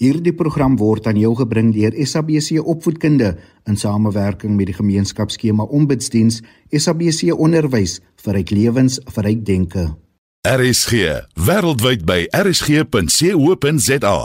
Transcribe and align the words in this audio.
Hierdie 0.00 0.32
program 0.32 0.78
word 0.80 1.04
aan 1.10 1.18
jou 1.20 1.34
gebring 1.36 1.74
deur 1.76 1.92
SABC 1.92 2.56
Opvoedkunde 2.64 3.34
in 3.68 3.76
samewerking 3.76 4.54
met 4.56 4.70
die 4.70 4.76
gemeenskapsskema 4.78 5.66
Ombudsdiens 5.68 6.38
SABC 6.72 7.34
Onderwys 7.36 7.98
vir 8.24 8.38
ryk 8.38 8.54
lewens 8.56 8.96
vir 9.12 9.28
ryk 9.28 9.44
denke. 9.44 9.84
RSG 10.48 11.04
wêreldwyd 11.36 12.08
by 12.08 12.24
rsg.co.za. 12.32 14.16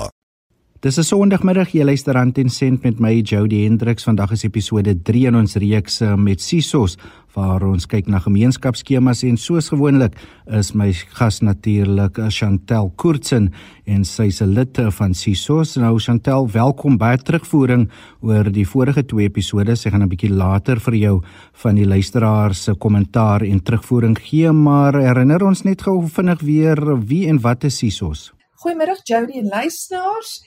Dis 0.85 0.97
'n 0.97 1.03
Sondagmiddag, 1.03 1.71
jy 1.73 1.83
luister 1.83 2.15
aan 2.15 2.31
Ten 2.31 2.49
Cent 2.49 2.83
met 2.83 2.99
my 2.99 3.21
Jody 3.21 3.63
Hendriks. 3.63 4.03
Vandag 4.03 4.31
is 4.31 4.43
episode 4.43 5.01
3 5.01 5.25
in 5.25 5.35
ons 5.35 5.55
reeks 5.55 6.01
eh, 6.01 6.13
met 6.13 6.41
Sisos 6.41 6.95
waar 7.33 7.63
ons 7.63 7.87
kyk 7.87 8.05
na 8.07 8.19
gemeenskapsskemas 8.19 9.23
en 9.23 9.37
soos 9.37 9.69
gewoonlik 9.69 10.13
is 10.45 10.75
my 10.75 10.91
gas 10.93 11.41
natuurlik 11.41 12.19
eh, 12.19 12.29
Chantel 12.29 12.91
Koortsen 12.95 13.51
en 13.85 14.05
sy 14.05 14.27
is 14.27 14.41
'n 14.41 14.53
lid 14.53 14.77
van 14.77 15.13
Sisos. 15.13 15.75
Nou 15.75 15.97
Chantel, 15.99 16.47
welkom 16.51 16.97
by 16.97 17.17
terugvoering 17.17 17.89
oor 18.21 18.43
die 18.43 18.67
vorige 18.67 19.03
twee 19.05 19.25
episode. 19.25 19.75
Sy 19.75 19.89
gaan 19.89 20.03
'n 20.03 20.09
bietjie 20.09 20.29
later 20.29 20.79
vir 20.79 20.93
jou 20.93 21.21
van 21.53 21.75
die 21.75 21.87
luisteraars 21.87 22.63
se 22.63 22.75
kommentaar 22.75 23.41
en 23.41 23.59
terugvoering 23.59 24.19
gee, 24.19 24.51
maar 24.51 24.93
herinner 24.93 25.43
ons 25.43 25.63
net 25.63 25.81
gou 25.81 26.07
vinnig 26.07 26.41
weer 26.41 26.77
wie 27.07 27.27
en 27.27 27.41
wat 27.41 27.63
is 27.63 27.77
Sisos? 27.77 28.33
Goeiemiddag 28.61 29.01
Jody 29.03 29.39
en 29.39 29.47
luisteraars. 29.47 30.43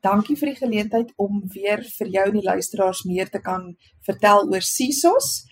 Dankie 0.00 0.36
vir 0.38 0.52
die 0.52 0.58
geleentheid 0.60 1.08
om 1.18 1.40
weer 1.50 1.80
vir 1.82 2.10
jou 2.14 2.24
en 2.30 2.36
die 2.36 2.46
luisteraars 2.46 3.02
meer 3.08 3.30
te 3.34 3.40
kan 3.42 3.72
vertel 4.06 4.44
oor 4.46 4.62
Sisos. 4.62 5.48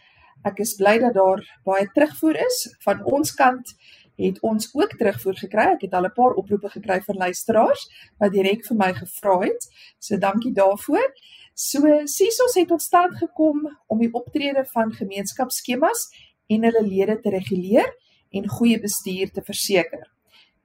Ek 0.47 0.61
is 0.63 0.77
bly 0.79 1.01
dat 1.03 1.17
daar 1.17 1.41
baie 1.67 1.89
terugvoer 1.95 2.39
is 2.45 2.61
van 2.85 3.03
ons 3.11 3.33
kant 3.35 3.73
het 4.17 4.39
ons 4.47 4.69
ook 4.73 4.95
terugvoer 4.97 5.35
gekry. 5.37 5.65
Ek 5.75 5.83
het 5.89 5.97
al 5.99 6.07
'n 6.07 6.15
paar 6.15 6.39
oproepe 6.39 6.69
gekry 6.69 7.01
van 7.03 7.17
luisteraars 7.17 7.83
wat 8.19 8.33
direk 8.33 8.65
vir 8.65 8.77
my 8.77 8.93
gevra 8.95 9.41
het. 9.41 9.67
So 9.99 10.17
dankie 10.17 10.53
daarvoor. 10.53 11.11
So 11.55 11.81
Sisos 12.05 12.55
het 12.55 12.69
tot 12.69 12.83
stand 12.83 13.17
gekom 13.17 13.67
om 13.87 13.99
die 13.99 14.13
optrede 14.13 14.65
van 14.65 14.93
gemeenskapsskemas 14.93 16.09
en 16.47 16.63
hulle 16.63 16.87
lede 16.87 17.21
te 17.21 17.31
reguleer 17.31 17.97
en 18.31 18.49
goeie 18.49 18.81
bestuur 18.81 19.31
te 19.31 19.43
verseker. 19.43 20.07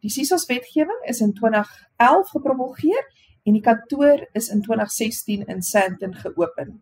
Die 0.01 0.09
Sisos 0.09 0.45
wetgewing 0.45 1.01
is 1.05 1.19
in 1.19 1.33
2011 1.33 2.29
gepromulgeer 2.29 3.05
en 3.43 3.57
die 3.57 3.63
kantoor 3.65 4.27
is 4.37 4.49
in 4.53 4.61
2016 4.61 5.45
in 5.47 5.61
Sandton 5.61 6.13
geopen. 6.15 6.81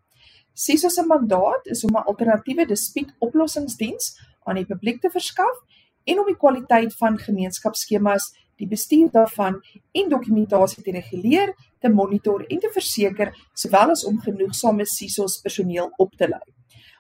SISO 0.54 0.90
se 0.90 1.06
mandaat 1.06 1.68
is 1.68 1.84
om 1.84 1.96
'n 1.96 2.08
alternatiewe 2.12 2.66
dispuutoplossingsdiens 2.66 4.20
aan 4.44 4.56
die 4.56 4.66
publiek 4.66 5.02
te 5.02 5.10
verskaf 5.10 5.58
en 6.04 6.20
om 6.20 6.26
die 6.26 6.38
kwaliteit 6.38 6.96
van 6.96 7.18
gemeenskapsskemas, 7.18 8.34
die 8.56 8.68
bestuur 8.68 9.10
daarvan 9.12 9.62
en 9.92 10.10
dokumentasie 10.10 10.84
te 10.84 10.92
reguleer, 10.92 11.54
te 11.80 11.90
monitor 11.90 12.46
en 12.48 12.60
te 12.60 12.70
verseker, 12.74 13.34
sowel 13.54 13.90
as 13.90 14.06
om 14.06 14.20
genoegsame 14.20 14.86
SISO's 14.86 15.40
personeel 15.42 15.94
op 15.98 16.16
te 16.16 16.28
lei. 16.28 16.44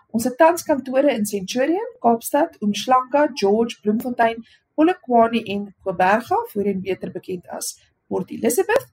Ons 0.09 0.23
het 0.23 0.37
tans 0.37 0.63
kantore 0.63 1.11
in 1.13 1.25
Centurion, 1.25 1.95
Kaapstad, 2.01 2.55
Umhlanga, 2.61 3.27
George, 3.33 3.77
Bloemfontein, 3.81 4.45
Polokwane 4.73 5.43
en 5.43 5.75
Koberga, 5.83 6.35
voorheen 6.53 6.81
beter 6.81 7.11
bekend 7.11 7.47
as 7.47 7.75
Port 8.07 8.31
Elizabeth 8.31 8.87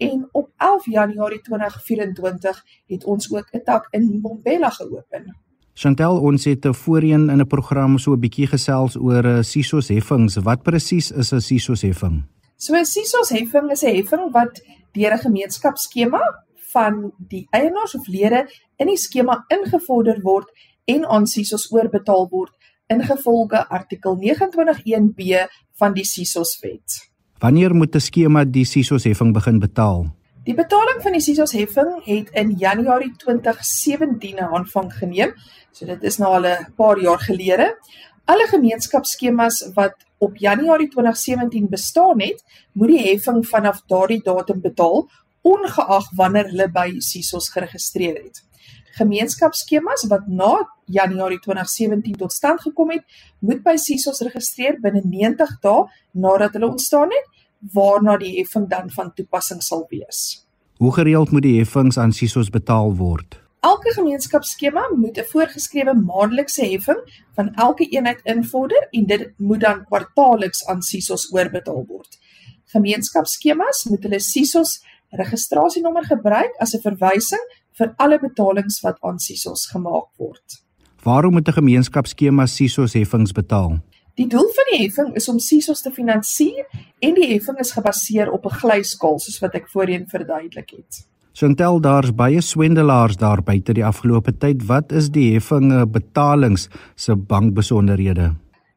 En 0.00 0.28
op 0.32 0.48
11 0.56 0.86
Januarie 0.86 1.40
2024 1.40 2.64
het 2.86 3.04
ons 3.04 3.32
ook 3.32 3.48
'n 3.52 3.62
tak 3.64 3.86
in 3.90 4.16
Mbombela 4.16 4.70
geopen. 4.70 5.36
Chantel, 5.74 6.20
ons 6.20 6.44
het 6.44 6.66
voorheen 6.70 7.30
in 7.30 7.40
'n 7.40 7.46
program 7.46 7.98
so 7.98 8.12
'n 8.12 8.20
bietjie 8.20 8.46
gesels 8.46 8.96
oor 8.96 9.24
uh, 9.24 9.42
SISOS 9.42 9.88
heffings. 9.88 10.36
Wat 10.36 10.62
presies 10.62 11.10
is 11.10 11.32
'n 11.32 11.40
SISOS 11.40 11.82
heffing? 11.82 12.24
So 12.56 12.74
'n 12.74 12.84
SISOS 12.84 13.28
heffing 13.28 13.70
is 13.70 13.82
'n 13.82 13.94
heffing 13.94 14.32
wat 14.32 14.62
deur 14.92 15.12
'n 15.12 15.18
gemeenskapsskema 15.18 16.44
van 16.72 17.12
die 17.18 17.46
eienaars 17.50 17.94
of 17.94 18.06
lede 18.06 18.48
in 18.76 18.86
die 18.86 18.96
skema 18.96 19.44
ingevorder 19.48 20.20
word 20.22 20.50
en 20.84 21.06
aan 21.06 21.26
SISOS 21.26 21.72
oorbetaal 21.72 22.28
word 22.28 22.52
ingevolge 22.86 23.68
artikel 23.68 24.16
291B 24.16 25.46
van 25.72 25.92
die 25.92 26.04
SISOS 26.04 26.58
wet. 26.60 27.09
Wanneer 27.40 27.74
moet 27.74 27.94
'n 27.94 28.00
skema 28.00 28.44
die 28.44 28.64
SISOS 28.64 29.04
heffing 29.04 29.32
begin 29.32 29.58
betaal? 29.58 30.04
Die 30.44 30.54
betaling 30.54 30.98
van 31.02 31.12
die 31.12 31.20
SISOS 31.20 31.52
heffing 31.52 32.04
het 32.04 32.28
in 32.32 32.50
Januarie 32.58 33.12
2017 33.16 34.40
aanvang 34.40 34.92
geneem. 34.92 35.32
So 35.72 35.86
dit 35.86 36.02
is 36.02 36.18
nou 36.18 36.34
al 36.34 36.46
'n 36.46 36.72
paar 36.76 37.00
jaar 37.00 37.18
gelede. 37.18 37.78
Alle 38.24 38.46
gemeenskapsskemas 38.46 39.70
wat 39.74 39.94
op 40.18 40.36
Januarie 40.36 40.88
2017 40.88 41.68
bestaan 41.68 42.20
het, 42.20 42.44
moet 42.72 42.88
die 42.88 43.10
heffing 43.10 43.46
vanaf 43.46 43.82
daardie 43.86 44.22
datum 44.22 44.60
betaal 44.60 45.08
ongeag 45.42 46.10
wanneer 46.16 46.44
hulle 46.44 46.68
by 46.68 46.94
SISOS 46.98 47.48
geregistreer 47.48 48.22
het. 48.22 48.49
Gemeenskapsskemas 48.98 50.06
wat 50.10 50.26
na 50.26 50.54
Januarie 50.90 51.38
2017 51.38 52.16
tot 52.16 52.32
stand 52.32 52.60
gekom 52.60 52.90
het, 52.90 53.04
moet 53.38 53.62
by 53.62 53.76
SISOS 53.76 54.22
registreer 54.26 54.80
binne 54.82 55.02
90 55.04 55.60
dae 55.62 55.84
nadat 56.12 56.56
hulle 56.58 56.72
ontstaan 56.72 57.12
het, 57.14 57.28
waarna 57.74 58.16
die 58.18 58.38
heffing 58.38 58.66
dan 58.68 58.90
van 58.90 59.12
toepassing 59.14 59.62
sal 59.62 59.86
wees. 59.90 60.46
Hoe 60.80 60.92
gereeld 60.96 61.30
moet 61.30 61.44
die 61.44 61.58
heffings 61.58 61.98
aan 61.98 62.12
SISOS 62.12 62.50
betaal 62.50 62.94
word? 62.96 63.38
Elke 63.60 63.92
gemeenskapsskema 63.92 64.86
moet 64.96 65.18
'n 65.18 65.28
voorgeskrewe 65.32 65.94
maandelikse 65.94 66.64
heffing 66.64 67.00
van 67.36 67.54
elke 67.54 67.84
eenheid 67.88 68.20
invorder 68.24 68.88
en 68.90 69.06
dit 69.06 69.32
moet 69.36 69.60
dan 69.60 69.84
kwartaalliks 69.84 70.64
aan 70.66 70.82
SISOS 70.82 71.32
oorbetaal 71.32 71.84
word. 71.86 72.18
Gemeenskapsskemas 72.64 73.84
moet 73.84 74.02
hulle 74.02 74.20
SISOS 74.20 74.80
registrasienommer 75.10 76.04
gebruik 76.04 76.54
as 76.58 76.74
'n 76.74 76.80
verwysing 76.80 77.44
vir 77.80 77.94
alle 77.96 78.18
betalings 78.20 78.80
wat 78.84 78.98
aan 79.06 79.18
SISOS 79.18 79.70
gemaak 79.72 80.10
word. 80.20 80.60
Waarom 81.02 81.32
moet 81.32 81.48
'n 81.48 81.58
gemeenskapsskema 81.60 82.46
SISOS 82.46 82.94
heffings 82.94 83.32
betaal? 83.32 83.80
Die 84.14 84.26
doel 84.26 84.50
van 84.56 84.66
die 84.70 84.82
heffing 84.82 85.14
is 85.16 85.28
om 85.28 85.38
SISOS 85.38 85.82
te 85.82 85.90
finansier 85.90 86.66
en 87.00 87.14
die 87.14 87.28
heffing 87.32 87.58
is 87.58 87.72
gebaseer 87.72 88.30
op 88.30 88.44
'n 88.44 88.58
glyskaal 88.60 89.18
soos 89.18 89.38
wat 89.40 89.54
ek 89.54 89.68
voorheen 89.68 90.06
verduidelik 90.06 90.70
het. 90.70 91.06
Chantel, 91.32 91.80
daar's 91.80 92.10
baie 92.12 92.40
swendelaars 92.40 93.16
daar 93.16 93.42
buite 93.42 93.72
die 93.72 93.84
afgelope 93.84 94.32
tyd. 94.38 94.66
Wat 94.66 94.92
is 94.92 95.08
die 95.08 95.32
heffing 95.32 95.90
betalings 95.90 96.68
se 96.96 97.16
bankbesonderhede? 97.16 98.34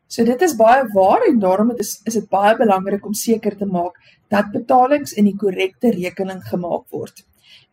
So 0.08 0.24
dit 0.24 0.42
is 0.42 0.56
baie 0.56 0.84
waar 0.94 1.26
en 1.28 1.40
daarom 1.40 1.72
is 1.82 2.02
is 2.06 2.14
dit 2.14 2.30
baie 2.30 2.56
belangrik 2.58 3.06
om 3.06 3.14
seker 3.14 3.58
te 3.58 3.66
maak 3.66 3.98
dat 4.30 4.52
betalings 4.54 5.14
in 5.14 5.26
die 5.26 5.36
korrekte 5.36 5.90
rekening 5.92 6.44
gemaak 6.44 6.86
word. 6.90 7.24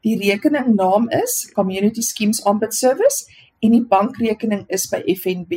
Die 0.02 0.16
rekeningnaam 0.16 1.08
is 1.08 1.50
Community 1.52 2.02
Schemes 2.02 2.42
Ombud 2.42 2.74
Service 2.74 3.28
en 3.60 3.70
die 3.74 3.84
bankrekening 3.84 4.64
is 4.72 4.86
by 4.88 5.02
FNB. 5.04 5.50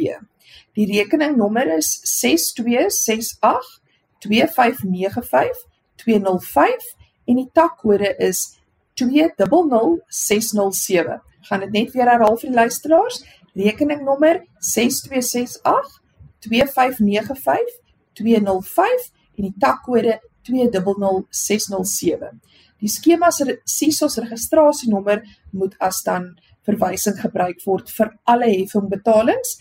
Die 0.75 0.87
rekeningnommer 0.89 1.77
is 1.77 2.01
6268 2.03 3.79
2595 4.19 5.63
205 5.95 6.95
en 7.25 7.35
die 7.39 7.49
takkode 7.55 8.15
is 8.19 8.59
200607. 8.99 11.21
Gaan 11.47 11.59
dit 11.63 11.71
net 11.71 11.95
weer 11.95 12.11
herhaal 12.11 12.35
vir 12.37 12.49
die 12.49 12.57
luisteraars? 12.57 13.23
Rekeningnommer 13.55 14.43
6268 14.59 16.03
2595 16.43 17.79
205 18.19 19.07
en 19.37 19.43
die 19.47 19.55
takkode 19.59 20.19
200607. 20.43 22.41
Die 22.83 22.91
skema 22.91 23.29
se 23.31 23.61
SISOS 23.63 24.17
registrasienommer 24.25 25.21
moet 25.55 25.75
as 25.79 26.01
dan 26.03 26.33
verwysing 26.67 27.15
gebruik 27.15 27.61
word 27.63 27.91
vir 27.95 28.09
alle 28.27 28.49
heffingbetalings. 28.51 29.55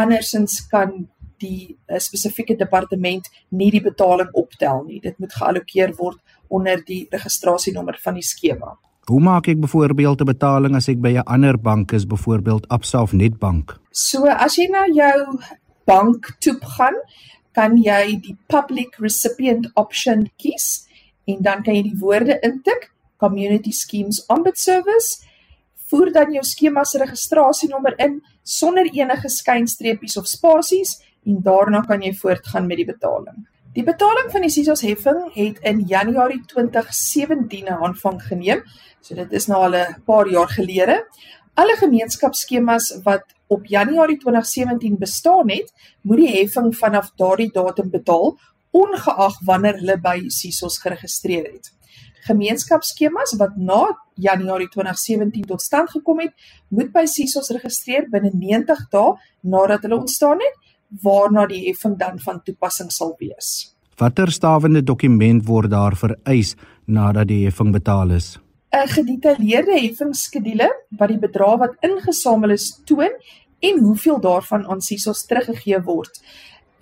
Andersins 0.00 0.62
kan 0.70 1.02
die 1.42 1.74
uh, 1.90 1.98
spesifieke 2.00 2.56
departement 2.56 3.28
nie 3.50 3.68
die 3.74 3.82
betaling 3.84 4.30
optel 4.38 4.86
nie. 4.86 5.02
Dit 5.04 5.18
moet 5.20 5.34
geallokeer 5.36 5.92
word 5.98 6.20
onder 6.48 6.80
die 6.86 7.02
registrasienommer 7.12 7.98
van 8.04 8.16
die 8.16 8.24
skema. 8.24 8.76
Hoe 9.10 9.20
maak 9.20 9.50
ek 9.50 9.60
byvoorbeeld 9.60 10.22
'n 10.22 10.30
betaling 10.32 10.76
as 10.76 10.88
ek 10.88 11.00
by 11.02 11.12
'n 11.18 11.26
ander 11.26 11.58
bank 11.58 11.92
is, 11.92 12.06
byvoorbeeld 12.06 12.68
Absa 12.68 13.02
of 13.02 13.12
Nedbank? 13.12 13.76
So 13.90 14.24
as 14.24 14.56
jy 14.56 14.68
na 14.70 14.86
jou 14.86 15.38
bank 15.84 16.36
toe 16.40 16.56
gaan, 16.78 16.94
kan 17.52 17.76
jy 17.76 18.20
die 18.20 18.36
public 18.48 18.96
recipient 18.96 19.68
option 19.74 20.30
kies 20.38 20.86
en 21.24 21.38
dan 21.40 21.62
kan 21.62 21.74
jy 21.74 21.82
die 21.82 21.98
woorde 22.00 22.38
intik 22.42 22.90
community 23.16 23.70
schemes 23.70 24.24
ombud 24.26 24.58
service 24.58 25.22
voer 25.92 26.12
dan 26.12 26.32
jou 26.32 26.42
skema 26.46 26.84
se 26.88 26.98
registrasienommer 27.02 27.94
in 28.00 28.20
sonder 28.42 28.88
enige 28.96 29.28
skynstreepies 29.28 30.16
of 30.16 30.28
spasies 30.30 30.96
en 31.26 31.42
daarna 31.44 31.82
kan 31.86 32.02
jy 32.02 32.14
voortgaan 32.16 32.66
met 32.66 32.80
die 32.80 32.88
betaling. 32.88 33.42
Die 33.72 33.84
betaling 33.84 34.28
van 34.32 34.44
die 34.44 34.50
SISOS 34.52 34.82
heffing 34.84 35.20
het 35.32 35.60
in 35.68 35.84
Januarie 35.88 36.42
2017 36.50 37.70
aanvang 37.72 38.18
geneem. 38.24 38.64
So 39.00 39.16
dit 39.16 39.32
is 39.32 39.48
nou 39.48 39.62
al 39.64 39.76
'n 39.76 40.02
paar 40.04 40.28
jaar 40.28 40.48
gelede. 40.48 41.04
Alle 41.54 41.76
gemeenskapsskemas 41.76 43.00
wat 43.04 43.24
op 43.46 43.64
Januarie 43.66 44.18
2017 44.18 44.98
bestaan 44.98 45.50
het, 45.50 45.72
moet 46.02 46.16
die 46.16 46.32
heffing 46.40 46.76
vanaf 46.76 47.12
daardie 47.16 47.50
datum 47.52 47.90
betaal 47.90 48.36
ongeag 48.72 49.38
wanneer 49.44 49.78
hulle 49.80 49.98
by 50.00 50.16
SISOS 50.28 50.78
geregistreer 50.82 51.44
het. 51.50 51.72
Gemeenskapsskemas 52.26 53.34
wat 53.38 53.56
na 53.56 53.82
Januarie 54.14 54.68
2017 54.70 55.46
tot 55.50 55.62
stand 55.62 55.90
gekom 55.90 56.20
het, 56.22 56.32
moet 56.68 56.92
by 56.94 57.04
SISOS 57.06 57.50
registreer 57.56 58.06
binne 58.10 58.30
90 58.34 58.86
dae 58.94 59.16
nadat 59.40 59.82
hulle 59.86 59.98
ontstaan 59.98 60.40
het, 60.44 60.58
waarna 61.02 61.46
die 61.50 61.64
heffing 61.66 61.96
dan 61.98 62.20
van 62.22 62.42
toepassing 62.44 62.92
sal 62.92 63.16
wees. 63.18 63.72
Watter 63.98 64.30
stawende 64.32 64.82
dokument 64.82 65.44
word 65.46 65.70
daar 65.72 65.96
vereis 65.96 66.54
nadat 66.86 67.28
die 67.28 67.44
heffing 67.44 67.72
betaal 67.72 68.10
is? 68.10 68.38
'n 68.72 68.88
Gedetailleerde 68.88 69.74
heffingsskedule 69.80 70.68
wat 70.98 71.08
die 71.08 71.18
bedrag 71.18 71.58
wat 71.58 71.76
ingesamel 71.80 72.50
is 72.50 72.80
toon 72.84 73.12
en 73.60 73.78
hoeveel 73.78 74.20
daarvan 74.20 74.66
aan 74.66 74.80
SISOS 74.80 75.26
teruggegee 75.26 75.80
word. 75.82 76.22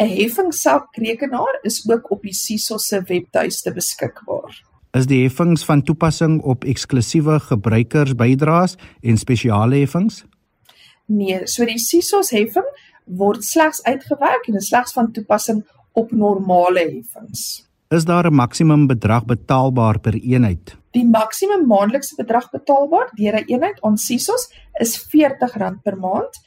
'n 0.01 0.09
Heffingssakrekenaar 0.09 1.59
is 1.63 1.85
ook 1.91 2.11
op 2.11 2.23
die 2.23 2.35
SISOS 2.35 2.87
se 2.89 3.03
webtuiste 3.03 3.73
beskikbaar. 3.73 4.63
Is 4.97 5.07
die 5.07 5.23
heffings 5.23 5.65
van 5.65 5.83
toepassing 5.83 6.41
op 6.43 6.65
eksklusiewe 6.65 7.37
gebruikersbydraes 7.41 8.77
en 9.01 9.19
spesiale 9.21 9.77
heffings? 9.77 10.25
Nee, 11.05 11.43
so 11.45 11.67
die 11.69 11.79
SISOS 11.79 12.31
heffing 12.31 12.67
word 13.05 13.45
slegs 13.45 13.83
uitgewerk 13.85 14.49
en 14.49 14.57
is 14.57 14.71
slegs 14.73 14.97
van 14.97 15.13
toepassing 15.13 15.63
op 15.93 16.11
normale 16.11 16.81
heffings. 16.81 17.69
Is 17.91 18.05
daar 18.05 18.27
'n 18.27 18.35
maksimum 18.35 18.87
bedrag 18.87 19.25
betaalbaar 19.25 20.01
per 20.01 20.15
eenheid? 20.15 20.77
Die 20.91 21.05
maksimum 21.05 21.67
maandelikse 21.67 22.15
bedrag 22.17 22.51
betaalbaar 22.51 23.11
deur 23.15 23.35
'n 23.35 23.45
eenheid 23.47 23.81
aan 23.81 23.99
SISOS 23.99 24.51
is 24.81 24.99
R40 24.99 25.83
per 25.83 25.97
maand 25.97 26.41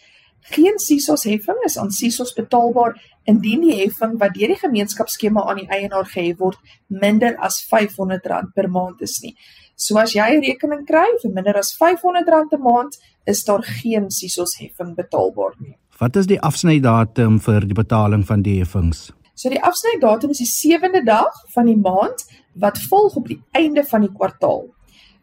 Geen 0.52 0.80
SISOS 0.80 1.24
heffing 1.24 1.60
is 1.66 1.78
aan 1.78 1.92
SISOS 1.92 2.34
betaalbaar 2.34 2.98
indien 3.24 3.62
die 3.62 3.76
heffing 3.80 4.18
wat 4.20 4.34
deur 4.36 4.52
die 4.52 4.60
gemeenskapsskema 4.60 5.46
aan 5.48 5.62
die 5.62 5.70
eienaar 5.70 6.06
gehef 6.06 6.38
word 6.40 6.60
minder 6.88 7.38
as 7.40 7.62
R500 7.64 8.52
per 8.56 8.68
maand 8.70 9.02
is 9.02 9.20
nie. 9.24 9.36
So 9.76 9.98
as 9.98 10.14
jy 10.14 10.28
'n 10.36 10.44
rekening 10.44 10.86
kry 10.86 11.08
vir 11.22 11.32
minder 11.32 11.58
as 11.58 11.74
R500 11.80 12.54
'n 12.54 12.62
maand, 12.62 12.98
is 13.26 13.44
daar 13.44 13.64
geen 13.64 14.12
SISOS 14.12 14.58
heffing 14.60 14.96
betaalbaar 14.96 15.56
nie. 15.60 15.78
Wat 16.00 16.16
is 16.16 16.28
die 16.28 16.40
afsnydatum 16.40 17.40
vir 17.40 17.62
die 17.62 17.74
betaling 17.74 18.26
van 18.26 18.42
die 18.42 18.60
heffings? 18.60 19.12
So 19.36 19.50
die 19.50 19.64
afsnydatum 19.64 20.30
is 20.30 20.38
die 20.38 20.52
7de 20.52 21.04
dag 21.06 21.34
van 21.54 21.66
die 21.66 21.78
maand 21.78 22.26
wat 22.54 22.78
volg 22.90 23.16
op 23.16 23.28
die 23.28 23.42
einde 23.52 23.84
van 23.84 24.02
die 24.02 24.12
kwartaal. 24.12 24.68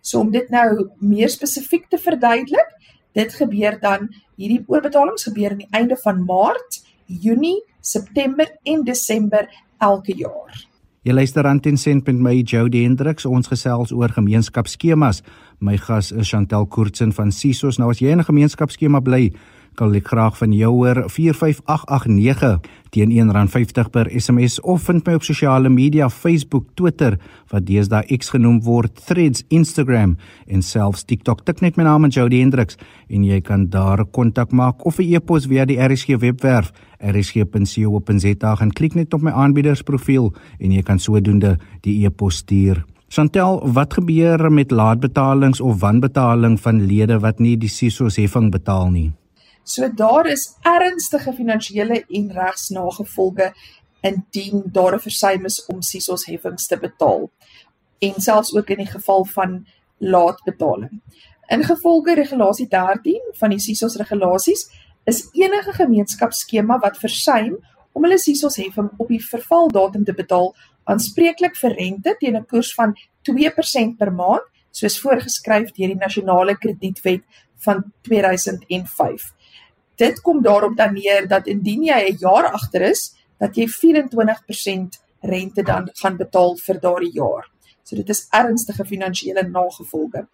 So 0.00 0.20
om 0.20 0.30
dit 0.30 0.48
nou 0.50 0.88
meer 0.98 1.28
spesifiek 1.28 1.88
te 1.90 1.98
verduidelik, 1.98 2.70
dit 3.12 3.34
gebeur 3.34 3.78
dan 3.80 4.08
hierdie 4.40 4.64
oorbetalings 4.70 5.28
gebeur 5.28 5.52
aan 5.54 5.62
die 5.64 5.70
einde 5.76 5.98
van 6.00 6.24
Maart, 6.24 6.80
Junie, 7.06 7.60
September 7.80 8.48
en 8.64 8.84
Desember 8.84 9.48
elke 9.80 10.16
jaar. 10.16 10.66
Jy 11.04 11.14
luister 11.16 11.46
aan 11.48 11.62
Tensent 11.64 12.04
met 12.04 12.18
my 12.20 12.34
Jody 12.44 12.82
Hendriks. 12.84 13.24
Ons 13.24 13.48
gesels 13.48 13.92
oor 13.96 14.12
gemeenskapsskemas. 14.12 15.22
My 15.64 15.78
gas 15.80 16.10
is 16.12 16.28
Chantel 16.28 16.66
Koortsen 16.68 17.14
van 17.16 17.32
Sisos. 17.32 17.78
Nou 17.80 17.88
as 17.90 18.00
jy 18.00 18.12
in 18.12 18.20
'n 18.20 18.28
gemeenskapsskema 18.28 19.00
bly, 19.00 19.32
kan 19.74 19.94
ek 19.94 20.08
graag 20.08 20.36
van 20.38 20.52
jou 20.52 20.70
hoor 20.74 21.04
45889 21.08 22.60
teen 22.90 23.12
R1.50 23.14 23.90
per 23.90 24.10
SMS 24.10 24.58
of 24.60 24.82
vind 24.88 25.06
my 25.06 25.14
op 25.14 25.24
sosiale 25.24 25.70
media 25.70 26.08
Facebook, 26.10 26.66
Twitter 26.74 27.18
wat 27.52 27.66
deesdae 27.68 28.02
X 28.16 28.32
genoem 28.34 28.60
word, 28.66 28.98
Threads, 29.06 29.44
Instagram 29.48 30.16
en 30.46 30.62
selfs 30.62 31.04
TikTok. 31.04 31.44
Tik 31.46 31.62
net 31.62 31.78
my 31.78 31.86
naam 31.86 32.04
en 32.04 32.14
Jody 32.14 32.42
Hendriks 32.42 32.78
en 33.08 33.24
jy 33.24 33.40
kan 33.40 33.68
daar 33.70 34.04
kontak 34.04 34.52
maak 34.52 34.86
of 34.86 34.98
'n 34.98 35.14
e-pos 35.14 35.46
via 35.46 35.64
die 35.64 35.78
RSG 35.78 36.18
webwerf 36.18 36.72
rsg.co.za 37.00 38.56
en 38.60 38.72
klik 38.72 38.94
net 38.94 39.14
op 39.14 39.22
my 39.22 39.30
aanbiedersprofiel 39.30 40.32
en 40.58 40.72
jy 40.72 40.82
kan 40.82 40.98
sodoende 40.98 41.58
die 41.80 42.04
e-pos 42.04 42.36
stuur. 42.36 42.84
Chantel, 43.08 43.72
wat 43.74 43.94
gebeur 43.94 44.52
met 44.52 44.70
laatbetalings 44.70 45.60
of 45.60 45.80
wanbetaling 45.80 46.60
van 46.60 46.86
lede 46.86 47.18
wat 47.18 47.40
nie 47.40 47.56
die 47.56 47.68
SISOS 47.68 48.16
heffing 48.16 48.52
betaal 48.54 48.90
nie? 48.90 49.10
So 49.70 49.86
daar 49.94 50.26
is 50.26 50.48
ernstige 50.66 51.32
finansiële 51.32 52.04
en 52.08 52.32
regsnagevolge 52.32 53.52
indien 54.00 54.62
daar 54.72 54.94
'n 54.94 55.00
versuim 55.00 55.44
is 55.44 55.66
om 55.66 55.82
SISOS 55.82 56.26
heffings 56.26 56.66
te 56.66 56.78
betaal 56.78 57.30
en 57.98 58.14
selfs 58.20 58.54
ook 58.56 58.68
in 58.70 58.76
die 58.76 58.90
geval 58.90 59.24
van 59.24 59.66
laatbetaling. 59.98 61.02
Ingevolge 61.46 62.14
regulasie 62.14 62.68
13 62.68 63.20
van 63.32 63.50
die 63.50 63.58
SISOS 63.58 63.96
regulasies 63.96 64.70
is 65.04 65.28
enige 65.32 65.72
gemeenskapsskema 65.72 66.78
wat 66.78 66.98
versuim 66.98 67.56
om 67.92 68.02
hulle 68.02 68.18
SISOS 68.18 68.56
heffing 68.56 68.90
op 68.96 69.08
die 69.08 69.24
vervaldatum 69.26 70.04
te 70.04 70.14
betaal 70.14 70.54
aanspreeklik 70.84 71.56
vir 71.56 71.74
rente 71.74 72.16
teen 72.18 72.36
'n 72.36 72.46
koers 72.46 72.74
van 72.74 72.96
2% 73.22 73.96
per 73.96 74.12
maand 74.12 74.42
soos 74.70 75.00
voorgeskryf 75.00 75.70
deur 75.72 75.88
die 75.88 76.04
nasionale 76.06 76.56
kredietwet 76.58 77.22
van 77.64 77.92
2005 78.00 79.38
dit 80.00 80.20
kom 80.24 80.42
daarop 80.42 80.76
dan 80.76 80.94
neer 80.96 81.28
dat 81.28 81.46
indien 81.46 81.84
jy 81.84 82.00
'n 82.10 82.16
jaar 82.20 82.52
agter 82.52 82.82
is, 82.82 83.12
dat 83.38 83.56
jy 83.56 83.66
24% 83.68 85.00
rente 85.20 85.62
dan 85.62 85.88
gaan 85.92 86.16
betaal 86.16 86.56
vir 86.56 86.80
daardie 86.80 87.12
jaar. 87.12 87.50
So 87.84 87.96
dit 87.96 88.08
is 88.08 88.26
ernstige 88.30 88.84
finansiële 88.84 89.48
nagevolge. 89.48 90.26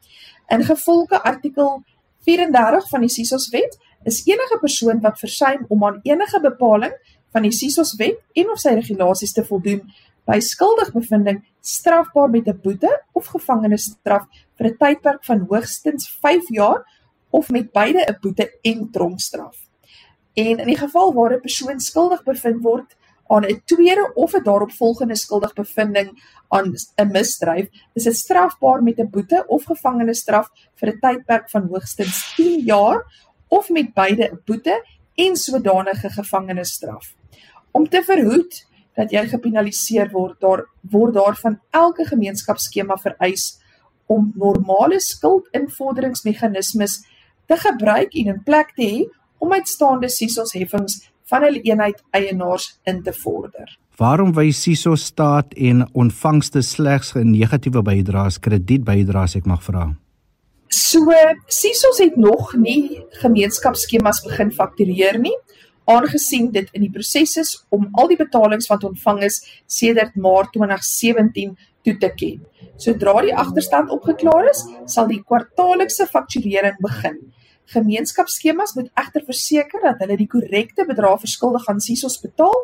In 0.48 0.64
gevolge 0.64 1.22
artikel 1.22 1.82
34 2.26 2.88
van 2.88 3.00
die 3.00 3.08
SISOS 3.08 3.48
wet 3.50 3.78
is 4.04 4.22
enige 4.26 4.58
persoon 4.60 5.00
wat 5.00 5.18
versuim 5.18 5.64
om 5.68 5.84
aan 5.84 6.00
enige 6.02 6.40
bepaling 6.40 6.92
van 7.32 7.42
die 7.42 7.52
SISOS 7.52 7.94
wet 7.96 8.18
en 8.34 8.50
of 8.50 8.58
sy 8.58 8.74
regulasies 8.74 9.32
te 9.32 9.44
voldoen 9.44 9.82
by 10.26 10.38
skuldigbevinding 10.42 11.44
strafbaar 11.60 12.30
met 12.30 12.48
'n 12.48 12.60
boete 12.62 12.92
of 13.12 13.26
gevangenisstraf 13.26 14.26
vir 14.58 14.66
'n 14.66 14.76
tydperk 14.76 15.24
van 15.24 15.46
hoogstens 15.48 16.08
5 16.22 16.48
jaar 16.48 16.84
of 17.30 17.50
met 17.50 17.72
beide 17.72 18.06
'n 18.08 18.18
boete 18.20 18.58
en 18.62 18.90
tronkstraf. 18.90 19.56
En 20.34 20.58
in 20.58 20.66
die 20.66 20.78
geval 20.78 21.14
waar 21.14 21.32
'n 21.32 21.40
persoon 21.40 21.80
skuldig 21.80 22.22
bevind 22.22 22.62
word 22.62 22.96
aan 23.26 23.44
'n 23.44 23.62
tweede 23.64 24.10
of 24.14 24.34
'n 24.34 24.42
daaropvolgende 24.42 25.16
skuldig 25.16 25.52
bevinding 25.52 26.22
aan 26.48 26.72
'n 26.96 27.10
misdryf, 27.10 27.68
is 27.92 28.04
dit 28.04 28.16
strafbaar 28.16 28.82
met 28.82 28.98
'n 28.98 29.10
boete 29.10 29.44
of 29.46 29.64
gevangenisstraf 29.64 30.50
vir 30.74 30.88
'n 30.88 30.98
tydperk 31.00 31.50
van 31.50 31.68
hoogstens 31.68 32.34
10 32.36 32.64
jaar 32.64 33.04
of 33.48 33.68
met 33.68 33.94
beide 33.94 34.30
'n 34.30 34.40
boete 34.44 34.84
en 35.14 35.36
sodanige 35.36 36.10
gevangenisstraf. 36.10 37.14
Om 37.70 37.88
te 37.88 38.02
verhoed 38.02 38.66
dat 38.94 39.10
jy 39.10 39.28
gepenaliseer 39.28 40.10
word, 40.10 40.40
daar 40.40 40.68
word 40.80 41.14
daar 41.14 41.36
van 41.36 41.60
elke 41.70 42.04
gemeenskapsskema 42.04 42.96
vereis 42.96 43.58
om 44.06 44.32
normale 44.34 45.00
skuldinvorderingsmeganismes 45.00 47.04
te 47.46 47.56
gebruik 47.56 48.14
en 48.14 48.32
in 48.34 48.42
plek 48.44 48.72
te 48.76 48.86
hê 48.86 49.04
om 49.38 49.52
uitstaande 49.52 50.08
SISOS 50.08 50.54
heffings 50.56 51.00
van 51.30 51.42
hulle 51.46 51.62
eenheid 51.66 52.02
eienaars 52.16 52.72
in 52.84 53.02
te 53.02 53.12
vorder. 53.12 53.78
Waarom 53.96 54.34
wys 54.36 54.62
SISOS 54.62 55.06
staat 55.12 55.54
en 55.56 55.86
ontvangste 55.92 56.62
slegs 56.62 57.14
'n 57.14 57.30
negatiewe 57.30 57.82
bydraes 57.82 58.38
kredietbydraes 58.38 59.36
ek 59.36 59.46
mag 59.46 59.62
vra? 59.62 59.94
So 60.68 61.12
SISOS 61.46 61.98
het 61.98 62.16
nog 62.16 62.54
nie 62.54 63.04
gemeenskapsskemas 63.22 64.22
begin 64.24 64.50
faktureer 64.52 65.18
nie 65.18 65.36
aangesien 65.86 66.50
dit 66.52 66.68
in 66.72 66.82
die 66.86 66.90
proses 66.90 67.36
is 67.36 67.52
om 67.74 67.88
al 67.92 68.10
die 68.10 68.18
betalings 68.18 68.68
wat 68.70 68.84
ontvang 68.84 69.22
is 69.28 69.38
sedert 69.66 70.16
Maart 70.16 70.52
2017 70.52 71.56
toe 71.86 71.96
te 72.02 72.10
ken. 72.18 72.42
Sodra 72.82 73.14
die 73.22 73.34
agterstand 73.34 73.92
opgeklaar 73.94 74.50
is, 74.50 74.64
sal 74.90 75.06
die 75.08 75.22
kwartaallikse 75.22 76.08
fakturering 76.10 76.76
begin. 76.82 77.20
Gemeenskapsskemas 77.74 78.74
moet 78.74 78.90
egter 78.94 79.24
verseker 79.26 79.82
dat 79.82 80.02
hulle 80.04 80.16
die 80.16 80.28
korrekte 80.30 80.86
bedrag 80.86 81.20
verskuldig 81.20 81.66
aan 81.66 81.80
SISOS 81.82 82.20
betaal 82.22 82.54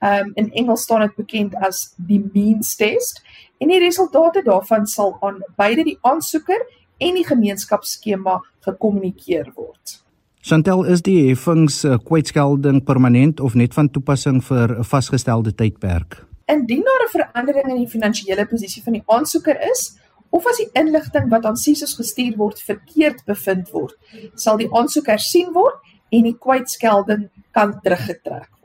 Um 0.00 0.30
in 0.34 0.52
Engels 0.52 0.82
staan 0.82 1.00
dit 1.00 1.14
bekend 1.14 1.54
as 1.54 1.94
die 1.96 2.30
means 2.32 2.76
test 2.76 3.22
en 3.58 3.68
die 3.68 3.78
resultate 3.78 4.42
daarvan 4.42 4.86
sal 4.86 5.16
aan 5.20 5.44
beide 5.56 5.84
die 5.84 5.98
aansoeker 6.00 6.66
en 6.98 7.14
die 7.14 7.26
gemeenskapsskema 7.26 8.42
gekommunikeer 8.60 9.52
word. 9.54 10.07
Chantel 10.40 10.84
is 10.86 11.02
die 11.02 11.28
heffings 11.28 11.84
uh, 11.84 11.98
kwytskelding 11.98 12.82
permanent 12.84 13.40
of 13.40 13.54
net 13.54 13.74
van 13.74 13.90
toepassing 13.90 14.42
vir 14.44 14.78
'n 14.78 14.84
vasgestelde 14.84 15.54
tydperk? 15.54 16.24
Indien 16.46 16.84
daar 16.84 17.04
'n 17.06 17.14
verandering 17.16 17.70
in 17.70 17.76
die 17.76 17.88
finansiële 17.88 18.46
posisie 18.46 18.82
van 18.82 18.92
die 18.92 19.02
aansoeker 19.06 19.56
is 19.70 19.98
of 20.30 20.46
as 20.46 20.56
die 20.56 20.70
inligting 20.72 21.30
wat 21.30 21.44
aan 21.44 21.56
SISOS 21.56 21.94
gestuur 21.94 22.36
word 22.36 22.60
verkeerd 22.60 23.24
bevind 23.24 23.70
word, 23.70 23.94
sal 24.34 24.56
die 24.56 24.68
aansoek 24.72 25.06
hersien 25.06 25.52
word 25.52 25.74
en 26.10 26.22
die 26.22 26.36
kwytskelding 26.38 27.28
kan 27.52 27.80
teruggetrek 27.82 28.58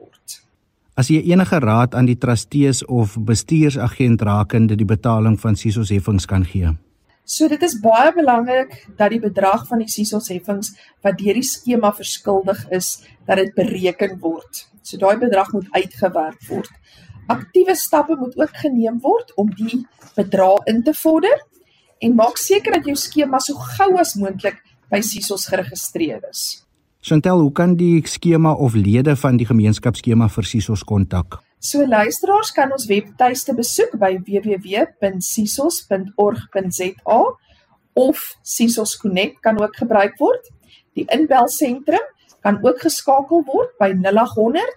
As 0.94 1.10
jy 1.10 1.24
enige 1.34 1.58
raad 1.58 1.96
aan 1.98 2.06
die 2.06 2.20
trustees 2.22 2.84
of 2.86 3.16
bestuursagent 3.18 4.22
rakende 4.22 4.76
die 4.78 4.86
betaling 4.86 5.40
van 5.42 5.56
SISOS 5.58 5.90
heffings 5.90 6.28
kan 6.30 6.46
gee. 6.46 6.70
So 7.24 7.48
dit 7.48 7.62
is 7.64 7.78
baie 7.80 8.12
belangrik 8.12 8.74
dat 9.00 9.14
die 9.14 9.22
bedrag 9.24 9.64
van 9.70 9.80
die 9.80 9.88
SISOS 9.88 10.28
heffings 10.34 10.74
wat 11.06 11.16
deur 11.22 11.38
die 11.40 11.48
skema 11.48 11.94
verskuldig 11.96 12.66
is, 12.76 12.98
dat 13.28 13.40
dit 13.40 13.54
bereken 13.56 14.18
word. 14.20 14.66
So 14.84 15.00
daai 15.00 15.16
bedrag 15.22 15.54
moet 15.56 15.70
uitgewerk 15.72 16.42
word. 16.50 16.72
Aktiewe 17.32 17.76
stappe 17.80 18.18
moet 18.20 18.36
ook 18.36 18.58
geneem 18.60 19.00
word 19.00 19.32
om 19.40 19.54
die 19.56 19.86
bedrag 20.18 20.68
in 20.68 20.84
te 20.84 20.92
vorder 21.00 21.40
en 22.04 22.18
maak 22.20 22.38
seker 22.38 22.76
dat 22.76 22.92
jou 22.92 22.98
skema 23.00 23.40
so 23.40 23.56
gou 23.56 23.94
as 24.02 24.18
moontlik 24.20 24.60
by 24.92 25.00
SISOS 25.00 25.48
geregistreer 25.48 26.20
is. 26.28 26.66
Chantel, 27.04 27.40
hoe 27.40 27.52
kan 27.52 27.78
die 27.80 28.04
skema 28.08 28.52
of 28.54 28.76
lede 28.76 29.16
van 29.20 29.40
die 29.40 29.48
gemeenskapsskema 29.48 30.28
vir 30.28 30.48
SISOS 30.48 30.84
kontak? 30.88 31.40
So 31.64 31.80
luisteraars 31.88 32.50
kan 32.52 32.74
ons 32.76 32.84
webtuiste 32.90 33.54
besoek 33.56 33.94
by 33.96 34.18
www.sisos.org.za 34.20 37.20
of 37.94 38.18
SISOS 38.44 38.98
Connect 39.00 39.40
kan 39.46 39.62
ook 39.62 39.76
gebruik 39.80 40.18
word. 40.20 40.44
Die 40.98 41.06
inbelsentrum 41.08 42.04
kan 42.44 42.60
ook 42.60 42.84
geskakel 42.84 43.48
word 43.48 43.72
by 43.80 43.96
0800 43.96 44.76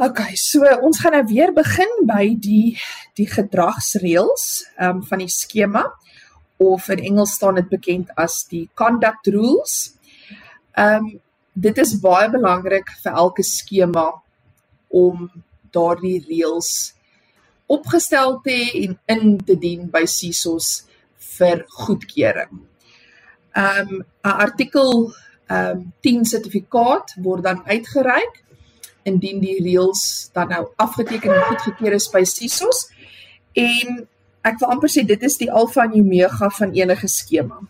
OK, 0.00 0.20
so 0.40 0.64
ons 0.80 0.96
gaan 1.02 1.12
nou 1.12 1.26
weer 1.28 1.50
begin 1.52 1.90
by 2.08 2.30
die 2.40 2.72
die 3.18 3.26
gedragsreëls 3.28 4.46
um, 4.80 5.02
van 5.04 5.20
die 5.20 5.28
skema 5.28 5.82
of 6.56 6.86
in 6.94 7.02
Engels 7.10 7.34
staan 7.36 7.58
dit 7.60 7.68
bekend 7.68 8.08
as 8.16 8.38
die 8.48 8.62
conduct 8.80 9.28
rules. 9.34 9.74
Ehm 10.72 11.04
um, 11.04 11.12
dit 11.52 11.82
is 11.84 11.92
baie 12.00 12.30
belangrik 12.32 12.88
vir 13.02 13.20
elke 13.26 13.44
skema 13.44 14.06
om 14.88 15.28
daardie 15.76 16.22
reëls 16.30 16.72
opgestel 17.68 18.38
te 18.40 18.56
hê 18.56 18.84
en 18.86 18.98
in 19.18 19.38
te 19.44 19.58
dien 19.60 19.84
by 19.92 20.06
CISOS 20.08 20.74
vir 21.36 21.66
goedkeuring. 21.82 22.62
Ehm 23.52 23.96
um, 23.98 23.98
'n 24.00 24.38
artikel 24.48 25.10
ehm 25.50 25.76
um, 25.76 25.90
10 26.00 26.24
sertifikaat 26.24 27.18
word 27.20 27.44
dan 27.44 27.66
uitgereik 27.68 28.46
indien 29.08 29.40
die 29.40 29.58
reëls 29.62 30.30
dan 30.34 30.48
nou 30.48 30.64
afgeteken 30.76 31.34
en 31.34 31.46
goedgekeur 31.50 31.96
is 31.96 32.08
by 32.12 32.24
CISOS 32.24 32.86
en 33.58 34.02
ek 34.46 34.58
wil 34.60 34.72
amper 34.74 34.92
sê 34.92 35.04
dit 35.06 35.22
is 35.22 35.36
die 35.40 35.50
alfa 35.50 35.84
en 35.84 35.98
omega 36.00 36.48
van 36.58 36.72
enige 36.76 37.08
skema. 37.08 37.60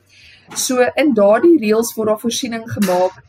So 0.57 0.83
in 0.99 1.15
daardie 1.15 1.59
reëls 1.63 1.95
word 1.97 2.13
daar 2.13 2.23
voorsiening 2.23 2.67
gemaak 2.71 3.23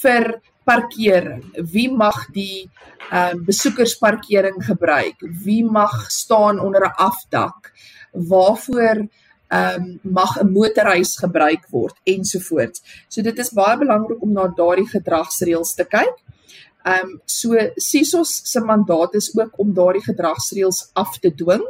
vir 0.00 0.34
parkering. 0.64 1.42
Wie 1.72 1.90
mag 1.92 2.26
die 2.34 2.64
ehm 3.10 3.38
uh, 3.38 3.44
besoekersparkering 3.46 4.62
gebruik? 4.64 5.20
Wie 5.44 5.62
mag 5.64 6.10
staan 6.10 6.60
onder 6.60 6.86
'n 6.86 6.96
afdak? 6.96 7.72
Waarvoor 8.12 9.06
ehm 9.48 9.82
um, 9.82 9.98
mag 10.02 10.40
'n 10.40 10.52
motorhuis 10.52 11.16
gebruik 11.18 11.66
word 11.70 11.96
ensovoorts. 12.04 12.82
So 13.08 13.22
dit 13.22 13.38
is 13.38 13.52
baie 13.52 13.78
belangrik 13.78 14.22
om 14.22 14.32
na 14.32 14.48
daardie 14.48 14.88
gedragsreëls 14.88 15.74
te 15.74 15.84
kyk. 15.84 16.16
Ehm 16.84 17.08
um, 17.08 17.20
so 17.24 17.56
SISOS 17.76 18.40
se 18.44 18.60
mandaat 18.60 19.14
is 19.14 19.30
ook 19.36 19.58
om 19.58 19.72
daardie 19.74 20.04
gedragsreëls 20.04 20.90
af 20.92 21.18
te 21.18 21.34
dwing 21.34 21.64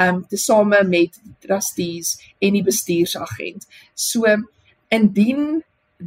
um 0.00 0.24
tesame 0.28 0.82
met 0.88 1.18
trustees 1.44 2.16
en 2.38 2.56
die 2.56 2.64
bestuursagent. 2.64 3.66
So 3.94 4.24
indien 4.88 5.62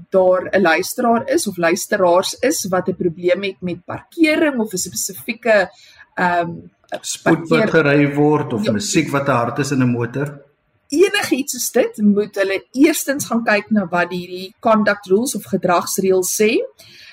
daar 0.10 0.50
'n 0.52 0.62
luisteraar 0.62 1.30
is 1.30 1.48
of 1.48 1.58
luisteraars 1.58 2.34
is 2.40 2.66
wat 2.70 2.88
'n 2.88 2.96
probleem 2.96 3.44
het 3.44 3.62
met 3.62 3.86
parkering 3.86 4.60
of 4.60 4.74
'n 4.74 4.78
spesifieke 4.78 5.70
um 6.16 6.72
spoed 7.02 7.50
wat 7.50 7.70
gery 7.70 8.14
word 8.16 8.54
of 8.54 8.64
ja, 8.64 8.72
musiek 8.72 9.10
wat 9.10 9.26
te 9.26 9.32
hard 9.32 9.60
is 9.60 9.72
in 9.72 9.82
'n 9.82 9.92
motor? 9.92 10.42
Enigiets 10.88 11.54
is 11.54 11.72
dit 11.72 11.98
moet 11.98 12.36
hulle 12.36 12.66
eerstens 12.72 13.26
gaan 13.26 13.44
kyk 13.44 13.70
na 13.70 13.88
wat 13.92 14.10
die 14.10 14.56
conduct 14.60 15.06
rules 15.06 15.36
of 15.36 15.44
gedragsreëls 15.44 16.42
sê 16.42 16.52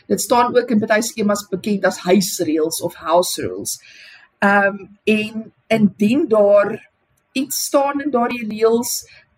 dit 0.06 0.20
staan 0.20 0.56
ook 0.56 0.70
in 0.70 0.78
baie 0.78 1.02
skemas 1.02 1.46
bekend 1.50 1.84
as 1.84 1.98
huisreëls 1.98 2.80
of 2.82 2.94
house 2.94 3.42
rules 3.42 3.78
Ehm 4.44 4.66
um, 4.66 4.98
en 5.04 5.52
indien 5.66 6.28
daar 6.28 6.90
iets 7.32 7.64
staan 7.64 8.00
in 8.00 8.10
daardie 8.10 8.46
reëls, 8.48 8.92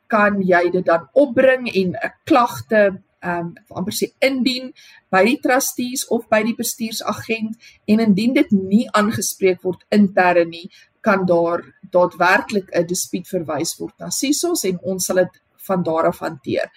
kan 0.06 0.40
jy 0.42 0.70
dit 0.70 0.85
dan 0.85 1.08
opbring 1.12 1.68
en 1.73 1.90
'n 1.90 2.12
klagte 2.25 2.80
ehm 3.20 3.38
um, 3.38 3.52
amper 3.68 3.94
sê 3.94 4.06
indien 4.18 4.73
by 5.11 5.23
die 5.25 5.38
trustees 5.40 6.06
of 6.08 6.28
by 6.28 6.42
die 6.42 6.54
bestuursagent 6.54 7.54
en 7.85 8.00
indien 8.00 8.35
dit 8.35 8.50
nie 8.50 8.87
aangespreek 8.90 9.62
word 9.62 9.85
intern 9.88 10.49
nie, 10.49 10.70
kan 11.00 11.26
daar 11.26 11.62
daadwerklik 11.90 12.68
'n 12.73 12.87
dispuut 12.87 13.28
verwys 13.28 13.78
word 13.78 13.94
na 13.99 14.11
SISOS 14.11 14.64
en 14.64 14.78
ons 14.82 15.04
sal 15.04 15.16
dit 15.16 15.42
van 15.68 15.82
daar 15.82 16.06
af 16.06 16.18
hanteer. 16.18 16.70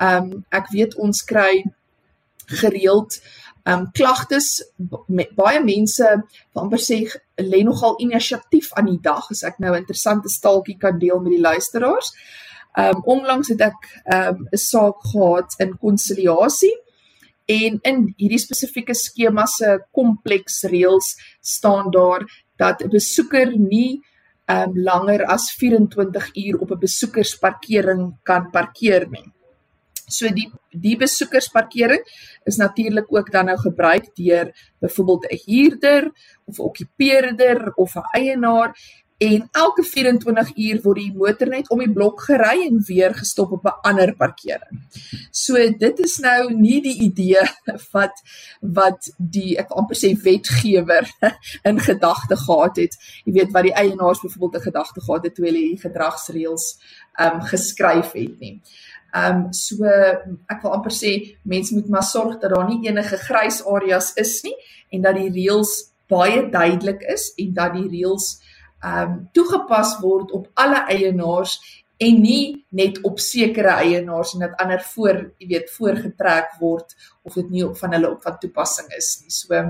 Ehm 0.00 0.32
um, 0.32 0.44
ek 0.50 0.70
weet 0.70 0.94
ons 0.94 1.24
kry 1.24 1.64
gereeld 2.46 3.20
um 3.64 3.86
klagtes 3.92 4.62
met 5.08 5.32
baie 5.36 5.60
mense 5.64 6.08
amper 6.52 6.80
sê 6.80 6.98
lê 7.40 7.62
nogal 7.64 7.96
inisiatief 8.04 8.72
aan 8.76 8.90
die 8.92 9.00
dag 9.02 9.30
as 9.32 9.42
ek 9.48 9.60
nou 9.64 9.72
interessante 9.76 10.28
staaltjie 10.28 10.76
kan 10.80 10.98
deel 11.00 11.20
met 11.24 11.32
die 11.32 11.44
luisteraars. 11.44 12.12
Um 12.76 13.02
onlangs 13.16 13.48
het 13.54 13.60
ek 13.70 13.88
um 14.04 14.48
'n 14.52 14.60
saak 14.60 15.00
gehad 15.12 15.56
in 15.58 15.78
konsiliasie 15.78 16.76
en 17.48 17.78
in 17.82 18.14
hierdie 18.16 18.40
spesifieke 18.40 18.94
skema 18.94 19.46
se 19.46 19.78
kompleks 19.92 20.64
reëls 20.64 21.16
staan 21.40 21.90
daar 21.90 22.24
dat 22.56 22.82
'n 22.82 22.90
besoeker 22.90 23.56
nie 23.56 24.02
um 24.48 24.72
langer 24.76 25.24
as 25.24 25.50
24 25.56 26.30
uur 26.36 26.60
op 26.60 26.70
'n 26.70 26.78
besoekersparkering 26.78 28.12
kan 28.22 28.50
parkeer 28.50 29.08
nie. 29.10 29.32
So 30.08 30.28
die 30.28 30.50
die 30.70 30.96
besoekersparkering 30.96 32.02
is 32.44 32.56
natuurlik 32.56 33.06
ook 33.08 33.30
dan 33.32 33.46
nou 33.46 33.56
gebruik 33.58 34.10
deur 34.14 34.52
byvoorbeeld 34.78 35.24
'n 35.30 35.40
huurder 35.46 36.12
of 36.44 36.58
'n 36.58 36.62
okkupeerder 36.62 37.72
of 37.74 37.94
'n 37.96 38.08
eienaar 38.12 38.74
en 39.16 39.48
elke 39.52 39.82
24 39.82 40.56
uur 40.56 40.80
word 40.82 40.98
die 40.98 41.12
motor 41.14 41.48
net 41.48 41.68
om 41.70 41.78
die 41.78 41.92
blok 41.92 42.24
gery 42.26 42.64
en 42.66 42.80
weer 42.88 43.14
gestop 43.14 43.52
op 43.52 43.64
'n 43.64 43.78
ander 43.90 44.14
parkering. 44.16 44.80
So 45.30 45.54
dit 45.78 45.98
is 45.98 46.18
nou 46.18 46.54
nie 46.54 46.80
die 46.82 46.98
idee 47.08 47.42
wat 47.94 48.22
wat 48.60 49.10
die 49.18 49.56
ek 49.58 49.70
amper 49.70 49.96
sê 49.96 50.14
wetgewer 50.22 51.06
in 51.70 51.80
gedagte 51.80 52.36
gehad 52.36 52.76
het. 52.76 52.98
Jy 53.24 53.32
weet 53.32 53.52
wat 53.52 53.62
die 53.62 53.74
eienaars 53.74 54.20
byvoorbeeld 54.20 54.54
in 54.54 54.68
gedagte 54.72 55.00
gehad 55.00 55.24
het 55.24 55.34
toe 55.34 55.46
hulle 55.46 55.58
hierdie 55.58 55.86
gedragsreëls 55.88 56.66
ehm 57.14 57.34
um, 57.34 57.40
geskryf 57.46 58.12
het 58.12 58.38
nie. 58.40 58.60
Ehm 59.14 59.44
um, 59.44 59.52
so 59.52 59.84
ek 59.86 60.62
wil 60.62 60.72
amper 60.74 60.92
sê 60.92 61.12
mense 61.44 61.74
moet 61.74 61.88
maar 61.88 62.02
sorg 62.02 62.40
dat 62.42 62.50
daar 62.50 62.68
nie 62.68 62.88
enige 62.88 63.16
grys 63.16 63.62
areas 63.66 64.12
is 64.18 64.40
nie 64.42 64.56
en 64.90 65.02
dat 65.06 65.14
die 65.14 65.30
reëls 65.30 65.74
baie 66.10 66.50
duidelik 66.50 67.02
is 67.14 67.30
en 67.38 67.54
dat 67.54 67.76
die 67.78 67.88
reëls 67.88 68.26
ehm 68.82 69.02
um, 69.02 69.16
toegepas 69.32 69.98
word 70.02 70.32
op 70.32 70.50
alle 70.54 70.82
eienaars 70.90 71.58
en 72.02 72.20
nie 72.20 72.66
net 72.74 72.98
op 73.06 73.20
sekere 73.22 73.76
eienaars 73.84 74.34
en 74.34 74.46
dat 74.46 74.56
ander 74.62 74.82
voor, 74.94 75.20
jy 75.38 75.50
weet, 75.52 75.70
voorgetrek 75.76 76.56
word 76.60 76.96
of 77.22 77.36
dit 77.38 77.52
nie 77.54 77.64
op 77.66 77.78
van 77.78 77.94
hulle 77.94 78.10
op 78.10 78.22
van 78.26 78.38
toepassing 78.40 78.90
is 78.98 79.14
nie. 79.22 79.30
So 79.30 79.62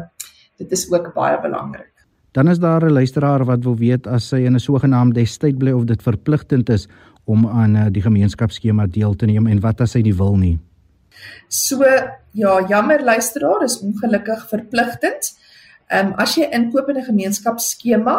dit 0.59 0.73
is 0.73 0.87
ook 0.93 1.13
baie 1.15 1.41
belangrik. 1.43 1.91
Dan 2.35 2.49
is 2.49 2.59
daar 2.59 2.85
'n 2.85 2.93
luisteraar 2.93 3.45
wat 3.45 3.65
wil 3.65 3.77
weet 3.77 4.07
as 4.07 4.29
sy 4.29 4.37
in 4.47 4.55
'n 4.55 4.61
sogenaamde 4.61 5.21
estate 5.21 5.57
bly 5.57 5.71
of 5.71 5.85
dit 5.85 6.03
verpligtend 6.03 6.69
is 6.69 6.89
om 7.25 7.47
aan 7.49 7.77
eh, 7.77 7.87
die 7.91 8.03
gemeenskapsskema 8.03 8.87
deel 8.87 9.17
te 9.17 9.27
neem 9.27 9.47
en 9.47 9.61
wat 9.61 9.81
as 9.81 9.97
hy 9.97 10.03
nie 10.07 10.17
wil 10.17 10.37
nie. 10.37 10.59
So 11.49 11.85
ja, 12.33 12.67
jammer 12.69 13.03
luisteraar, 13.05 13.63
is 13.65 13.81
ongelukkig 13.81 14.49
verpligtend. 14.49 15.33
Ehm 15.89 16.07
um, 16.07 16.15
as 16.19 16.35
jy 16.37 16.49
inkoop 16.51 16.89
in 16.89 16.99
'n 16.99 17.09
gemeenskapsskema, 17.11 18.19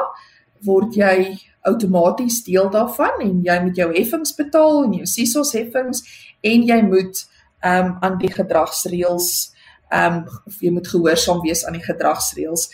word 0.66 0.96
jy 0.96 1.38
outomaties 1.66 2.44
deel 2.44 2.70
daarvan 2.70 3.22
en 3.22 3.42
jy 3.44 3.58
moet 3.64 3.76
jou 3.76 3.90
heffings 3.94 4.36
betaal 4.36 4.84
en 4.84 4.94
jou 4.94 5.06
SISOS 5.06 5.54
heffings 5.58 6.04
en 6.42 6.64
jy 6.64 6.82
moet 6.82 7.26
ehm 7.60 7.86
um, 7.86 7.98
aan 8.02 8.18
die 8.18 8.32
gedragsreëls 8.32 9.56
ehm 9.90 10.14
um, 10.14 10.26
jy 10.60 10.72
moet 10.72 10.88
gehoorsaam 10.88 11.42
wees 11.42 11.66
aan 11.66 11.78
die 11.78 11.86
gedragsreëls. 11.86 12.70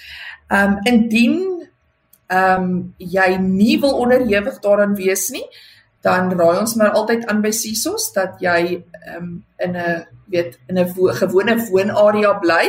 Ehm 0.52 0.78
um, 0.78 0.80
indien 0.84 1.38
ehm 2.28 2.64
um, 2.64 2.94
jy 2.98 3.38
nie 3.38 3.80
wil 3.80 3.98
onderhewig 4.06 4.60
daaraan 4.60 4.96
wees 4.96 5.30
nie, 5.30 5.46
dan 6.02 6.32
raai 6.38 6.60
ons 6.60 6.76
maar 6.76 6.96
altyd 6.98 7.26
aan 7.30 7.42
by 7.42 7.52
SISOS 7.52 8.12
dat 8.14 8.40
jy 8.42 8.84
um, 9.16 9.44
in 9.60 9.76
'n 9.76 10.06
weet 10.32 10.60
in 10.68 10.80
'n 10.80 10.94
wo 10.96 11.14
gewone 11.14 11.56
woonarea 11.70 12.34
bly 12.40 12.66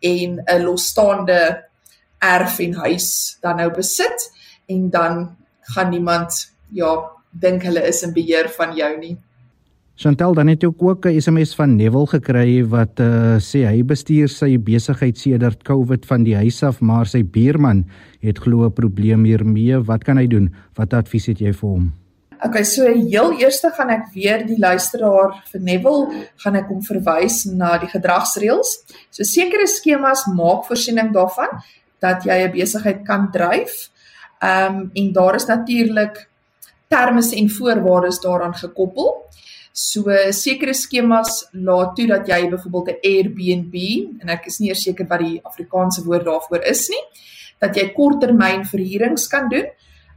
en 0.00 0.40
'n 0.46 0.62
losstaande 0.64 1.64
erf 2.18 2.58
en 2.58 2.74
huis 2.74 3.38
dan 3.40 3.56
nou 3.56 3.70
besit 3.70 4.30
en 4.66 4.90
dan 4.90 5.36
gaan 5.60 5.90
niemand 5.90 6.52
ja 6.70 7.10
dink 7.30 7.62
hulle 7.62 7.82
is 7.88 8.02
in 8.02 8.12
beheer 8.12 8.48
van 8.48 8.76
jou 8.76 8.98
nie. 8.98 9.16
Chantel 9.94 10.34
dan 10.34 10.48
het 10.48 10.64
ook 10.64 10.82
ook 10.82 11.06
'n 11.06 11.20
SMS 11.20 11.54
van 11.54 11.76
Neville 11.76 12.06
gekry 12.06 12.64
wat 12.64 13.00
uh, 13.00 13.36
sê 13.38 13.66
hy 13.68 13.84
bestuur 13.84 14.28
sy 14.28 14.58
besigheid 14.58 15.18
sedert 15.18 15.62
COVID 15.62 16.06
van 16.06 16.22
die 16.24 16.36
huis 16.36 16.62
af, 16.62 16.80
maar 16.80 17.06
sy 17.06 17.22
buurman 17.24 17.84
het 18.20 18.38
glo 18.38 18.64
'n 18.64 18.72
probleem 18.72 19.24
hiermee. 19.24 19.78
Wat 19.78 20.04
kan 20.04 20.16
hy 20.16 20.26
doen? 20.26 20.54
Wat 20.74 20.92
advies 20.92 21.26
het 21.26 21.38
jy 21.38 21.52
vir 21.52 21.68
hom? 21.68 22.01
Okay, 22.44 22.64
so 22.64 22.82
heel 22.82 23.36
eerste 23.38 23.70
gaan 23.70 23.90
ek 23.94 24.08
weer 24.16 24.40
die 24.42 24.56
luisteraar 24.58 25.36
vir 25.46 25.60
Neville 25.62 26.22
gaan 26.42 26.56
ek 26.58 26.72
hom 26.72 26.80
verwys 26.82 27.44
na 27.46 27.76
die 27.78 27.90
gedragsreëls. 27.92 28.72
So 29.14 29.22
sekere 29.22 29.68
skemas 29.70 30.24
maak 30.26 30.64
voorsiening 30.66 31.12
daarvan 31.14 31.60
dat 32.02 32.26
jy 32.26 32.40
'n 32.42 32.50
besigheid 32.50 33.04
kan 33.06 33.28
dryf. 33.30 33.90
Ehm 34.42 34.74
um, 34.74 34.90
en 34.94 35.12
daar 35.12 35.34
is 35.38 35.46
natuurlik 35.46 36.18
terme 36.90 37.22
en 37.22 37.48
voorwaardes 37.48 38.18
daaraan 38.20 38.54
gekoppel. 38.54 39.22
So 39.72 40.10
sekere 40.30 40.74
skemas 40.74 41.46
laat 41.52 41.94
toe 41.96 42.06
dat 42.06 42.26
jy 42.26 42.50
byvoorbeeld 42.50 42.88
'n 42.88 43.00
Airbnb 43.02 43.74
en 44.20 44.28
ek 44.28 44.46
is 44.46 44.58
nie 44.58 44.68
eers 44.68 44.82
seker 44.82 45.06
wat 45.06 45.20
die 45.20 45.40
Afrikaanse 45.44 46.02
woord 46.04 46.24
daarvoor 46.24 46.62
is 46.64 46.88
nie, 46.88 47.04
dat 47.60 47.76
jy 47.76 47.92
korttermyn 47.94 48.66
verhuurings 48.66 49.28
kan 49.28 49.48
doen. 49.48 49.66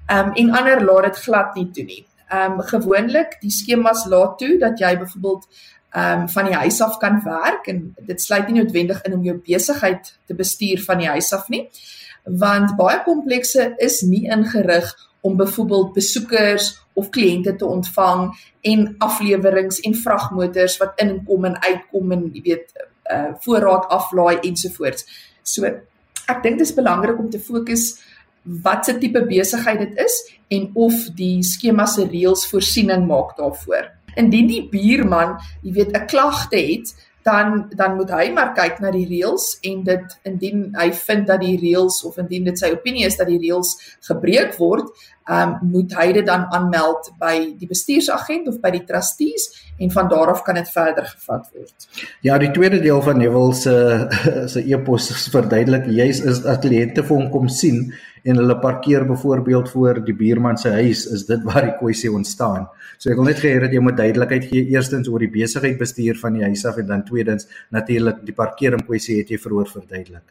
Ehm 0.09 0.27
um, 0.27 0.33
en 0.33 0.49
ander 0.49 0.81
laat 0.81 1.03
dit 1.03 1.17
glad 1.17 1.55
nie 1.55 1.69
toe 1.71 1.83
nie. 1.83 2.05
Ehm 2.29 2.59
um, 2.59 2.61
gewoonlik 2.61 3.37
die 3.41 3.51
skemas 3.51 4.05
laat 4.05 4.37
toe 4.37 4.57
dat 4.57 4.79
jy 4.79 4.97
byvoorbeeld 4.97 5.47
ehm 5.91 6.21
um, 6.21 6.29
van 6.29 6.45
die 6.45 6.55
huis 6.55 6.81
af 6.81 6.97
kan 6.97 7.21
werk 7.23 7.67
en 7.67 7.95
dit 7.99 8.21
sluit 8.21 8.47
nie 8.47 8.61
noodwendig 8.61 9.01
in 9.01 9.13
om 9.13 9.23
jou 9.23 9.37
besigheid 9.37 10.17
te 10.25 10.35
bestuur 10.35 10.81
van 10.83 10.97
die 10.97 11.07
huis 11.07 11.33
af 11.33 11.47
nie. 11.49 11.69
Want 12.23 12.75
baie 12.75 13.03
komplekse 13.03 13.73
is 13.77 14.01
nie 14.01 14.25
ingerig 14.29 14.89
om 15.21 15.37
byvoorbeeld 15.37 15.93
besoekers 15.93 16.73
of 16.93 17.09
kliënte 17.09 17.55
te 17.55 17.65
ontvang 17.65 18.33
en 18.61 18.95
afleweringe 18.97 19.81
en 19.81 19.95
vragmotors 19.95 20.77
wat 20.77 20.99
in 21.01 21.09
en 21.09 21.23
kom 21.25 21.45
en 21.45 21.61
uitkom 21.61 22.11
en 22.11 22.29
jy 22.33 22.41
weet 22.41 22.73
uh 23.13 23.33
voorraad 23.45 23.85
aflaai 23.93 24.39
ensovoorts. 24.41 25.05
So 25.43 25.65
ek 25.65 26.41
dink 26.43 26.57
dit 26.57 26.67
is 26.67 26.73
belangrik 26.73 27.19
om 27.19 27.29
te 27.29 27.39
fokus 27.39 28.01
wat 28.45 28.85
se 28.85 28.97
tipe 28.97 29.25
besigheid 29.25 29.79
dit 29.79 29.97
is 30.05 30.15
en 30.53 30.69
of 30.73 30.93
die 31.17 31.43
skema 31.43 31.87
se 31.89 32.05
reëls 32.05 32.45
voorsiening 32.51 33.07
maak 33.09 33.35
daarvoor. 33.37 33.89
Indien 34.15 34.47
die 34.47 34.63
buurman, 34.71 35.35
jy 35.61 35.73
weet, 35.73 35.97
'n 35.97 36.05
klagte 36.07 36.57
het, 36.57 36.93
dan 37.25 37.65
dan 37.75 37.95
moet 37.95 38.11
hy 38.13 38.29
maar 38.33 38.53
kyk 38.53 38.77
na 38.83 38.91
die 38.93 39.07
reëls 39.09 39.57
en 39.65 39.81
dit 39.87 40.13
indien 40.29 40.67
hy 40.77 40.91
vind 40.93 41.25
dat 41.27 41.41
die 41.41 41.57
reëls 41.57 42.03
of 42.05 42.19
indien 42.21 42.45
dit 42.45 42.61
sy 42.61 42.69
opinie 42.75 43.07
is 43.07 43.17
dat 43.17 43.31
die 43.31 43.39
reëls 43.41 43.71
gebreek 44.05 44.53
word, 44.61 44.91
ehm 45.25 45.55
um, 45.55 45.71
moet 45.73 45.95
hy 45.97 46.11
dit 46.19 46.25
dan 46.25 46.45
aanmeld 46.53 47.09
by 47.19 47.33
die 47.57 47.67
bestuursagent 47.67 48.47
of 48.51 48.59
by 48.61 48.69
die 48.75 48.83
trustees 48.85 49.49
en 49.81 49.89
van 49.91 50.09
daar 50.11 50.35
af 50.35 50.43
kan 50.45 50.59
dit 50.61 50.69
verder 50.69 51.09
gevat 51.15 51.49
word. 51.53 51.87
Ja, 52.21 52.37
die 52.37 52.51
tweede 52.53 52.79
deel 52.79 53.01
van 53.01 53.17
Neville 53.17 53.53
se 53.57 53.75
se 54.53 54.61
e-pos 54.61 55.09
verduidelik 55.33 55.89
juis 55.89 56.21
is 56.21 56.43
dat 56.45 56.61
kliënte 56.61 57.01
vir 57.01 57.17
hom 57.17 57.31
kom 57.33 57.49
sien 57.49 57.87
en 58.25 58.39
hulle 58.41 58.55
parkeer 58.59 59.05
byvoorbeeld 59.05 59.69
voor 59.69 59.99
die 60.05 60.15
buurman 60.17 60.57
se 60.57 60.71
huis, 60.73 61.05
is 61.13 61.25
dit 61.29 61.43
waar 61.45 61.67
die 61.67 61.75
kwessie 61.77 62.11
ontstaan. 62.11 62.65
So 62.97 63.11
ek 63.13 63.19
wil 63.19 63.29
net 63.29 63.41
gee 63.43 63.59
dat 63.61 63.73
jy 63.75 63.83
moet 63.85 63.99
duidelikheid 63.99 64.47
gee 64.49 64.63
eerstens 64.73 65.09
oor 65.11 65.21
die 65.21 65.29
besigheid 65.33 65.77
bestuur 65.77 66.17
van 66.21 66.39
die 66.39 66.47
huis 66.47 66.65
af 66.65 66.79
en 66.81 66.89
dan 66.89 67.05
tweedens 67.05 67.45
natuurlik 67.75 68.23
die 68.25 68.33
parkering 68.33 68.81
kwessie 68.87 69.19
het 69.19 69.29
jy 69.29 69.37
verhoor 69.41 69.69
verduidelik. 69.69 70.25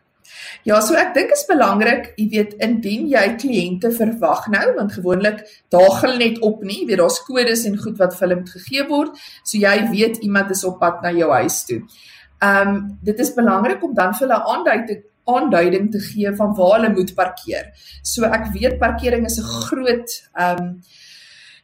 Ja, 0.64 0.80
so 0.82 0.96
ek 0.98 1.12
dink 1.14 1.30
is 1.34 1.44
belangrik, 1.46 2.10
jy 2.18 2.26
weet, 2.32 2.54
indien 2.64 3.06
jy 3.12 3.24
kliënte 3.38 3.92
verwag 3.94 4.48
nou, 4.52 4.64
want 4.78 4.96
gewoonlik 4.96 5.44
daag 5.72 6.00
hulle 6.02 6.18
net 6.18 6.40
op 6.46 6.64
nie, 6.66 6.82
weet 6.88 7.02
daar's 7.02 7.20
kodes 7.26 7.66
en 7.68 7.78
goed 7.78 8.00
wat 8.00 8.16
vir 8.16 8.26
hulle 8.26 8.40
moet 8.40 8.54
gegee 8.56 8.86
word, 8.88 9.24
so 9.44 9.60
jy 9.60 9.74
weet 9.92 10.22
iemand 10.26 10.50
is 10.54 10.64
op 10.66 10.80
pad 10.82 11.04
na 11.04 11.12
jou 11.14 11.30
huis 11.36 11.62
toe. 11.68 11.82
Ehm 12.42 12.74
um, 12.74 12.78
dit 13.04 13.20
is 13.22 13.34
belangrik 13.36 13.84
om 13.84 13.94
dan 13.94 14.16
vir 14.16 14.26
hulle 14.26 14.40
aandui 14.52 14.78
te 14.88 15.02
aanduiding 15.24 15.90
te 15.92 16.00
gee 16.00 16.34
van 16.36 16.54
waar 16.54 16.76
hulle 16.78 16.92
moet 16.94 17.14
parkeer. 17.14 17.72
So 18.02 18.24
ek 18.24 18.52
weet 18.52 18.78
parkering 18.78 19.26
is 19.26 19.38
'n 19.38 19.48
groot 19.66 20.10
ehm 20.34 20.62
um, 20.62 20.80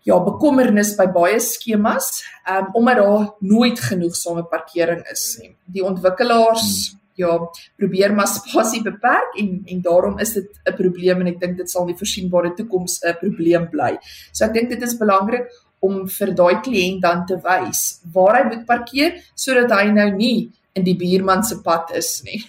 ja, 0.02 0.16
bekommernis 0.24 0.94
by 0.96 1.06
baie 1.12 1.40
skemas, 1.40 2.22
ehm 2.46 2.64
um, 2.64 2.70
omdat 2.72 2.96
daar 2.96 3.34
nooit 3.40 3.80
genoeg 3.80 4.16
same 4.16 4.44
parkering 4.44 5.04
is 5.12 5.38
nie. 5.40 5.56
Die 5.66 5.84
ontwikkelaars 5.84 6.96
ja, 7.20 7.38
probeer 7.76 8.14
maar 8.14 8.28
spasie 8.28 8.82
beperk 8.82 9.36
en 9.40 9.62
en 9.66 9.80
daarom 9.80 10.18
is 10.18 10.32
dit 10.32 10.48
'n 10.64 10.76
probleem 10.76 11.20
en 11.20 11.26
ek 11.26 11.40
dink 11.40 11.56
dit 11.56 11.70
sal 11.70 11.82
in 11.82 11.92
die 11.92 12.00
voorsienbare 12.02 12.54
toekoms 12.54 13.00
'n 13.02 13.18
probleem 13.20 13.68
bly. 13.70 13.98
So 14.32 14.44
ek 14.44 14.54
dink 14.54 14.68
dit 14.68 14.82
is 14.82 14.96
belangrik 14.96 15.46
om 15.80 16.08
vir 16.08 16.34
daai 16.34 16.60
kliënt 16.60 17.00
dan 17.00 17.26
te 17.26 17.36
wys 17.36 18.00
waar 18.12 18.36
hy 18.36 18.44
moet 18.48 18.66
parkeer 18.66 19.12
sodat 19.34 19.70
hy 19.70 19.90
nou 19.90 20.10
nie 20.16 20.50
in 20.74 20.84
die 20.84 20.96
buurman 20.96 21.42
se 21.42 21.60
pad 21.64 21.90
is 21.96 22.22
nie. 22.24 22.44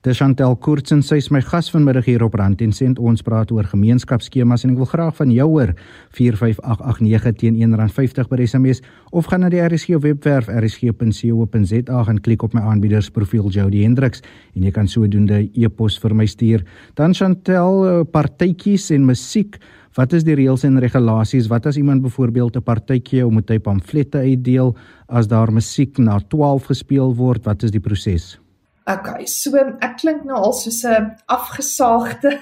Dis 0.00 0.16
Chantel 0.16 0.54
Koortsen, 0.64 1.02
sy 1.04 1.18
is 1.20 1.26
my 1.28 1.42
gas 1.44 1.66
vanmiddag 1.68 2.06
hier 2.08 2.22
op 2.24 2.38
Rand 2.40 2.62
en 2.64 2.70
Sent. 2.72 2.96
Ons 3.04 3.20
praat 3.20 3.50
oor 3.52 3.66
gemeenskapsskemas 3.68 4.64
en 4.64 4.72
ek 4.72 4.78
wil 4.80 4.88
graag 4.88 5.18
van 5.18 5.28
jou 5.34 5.46
hoor 5.50 5.74
45889 6.16 7.36
teen 7.42 7.58
R1.50 7.66 8.30
per 8.30 8.40
SMS 8.40 8.80
of 9.12 9.28
gaan 9.28 9.44
na 9.44 9.52
die 9.52 9.60
RSG 9.60 10.00
webwerf 10.00 10.48
rsg.co.za 10.48 12.00
en 12.14 12.22
klik 12.24 12.48
op 12.48 12.56
my 12.56 12.64
aanbiedersprofiel 12.72 13.52
Jody 13.52 13.84
Hendriks 13.84 14.24
en 14.56 14.64
jy 14.64 14.72
kan 14.72 14.88
sodoende 14.88 15.44
e-pos 15.52 16.00
vir 16.00 16.16
my 16.16 16.24
stuur. 16.24 16.64
Dan 16.96 17.12
Chantel, 17.12 17.84
eh, 17.84 18.00
partytjies 18.08 18.88
en 18.96 19.04
musiek 19.12 19.60
Wat 19.98 20.12
is 20.14 20.22
die 20.22 20.36
reëls 20.38 20.62
en 20.64 20.78
regulasies? 20.78 21.48
Wat 21.50 21.66
as 21.66 21.76
iemand 21.76 22.02
byvoorbeeld 22.02 22.56
'n 22.56 22.62
partytjie 22.62 23.26
om 23.26 23.36
'n 23.36 23.44
tyd 23.44 23.62
pamflette 23.62 24.18
uitdeel 24.18 24.76
as 25.08 25.26
daar 25.26 25.52
musiek 25.52 25.98
na 25.98 26.20
12 26.20 26.64
gespeel 26.64 27.14
word? 27.14 27.44
Wat 27.44 27.62
is 27.62 27.70
die 27.70 27.80
proses? 27.80 28.38
Okay, 28.88 29.26
so 29.28 29.52
ek 29.84 29.98
klink 30.00 30.22
nou 30.24 30.38
al 30.40 30.54
soos 30.56 30.80
'n 30.88 31.10
afgesaagde 31.28 32.32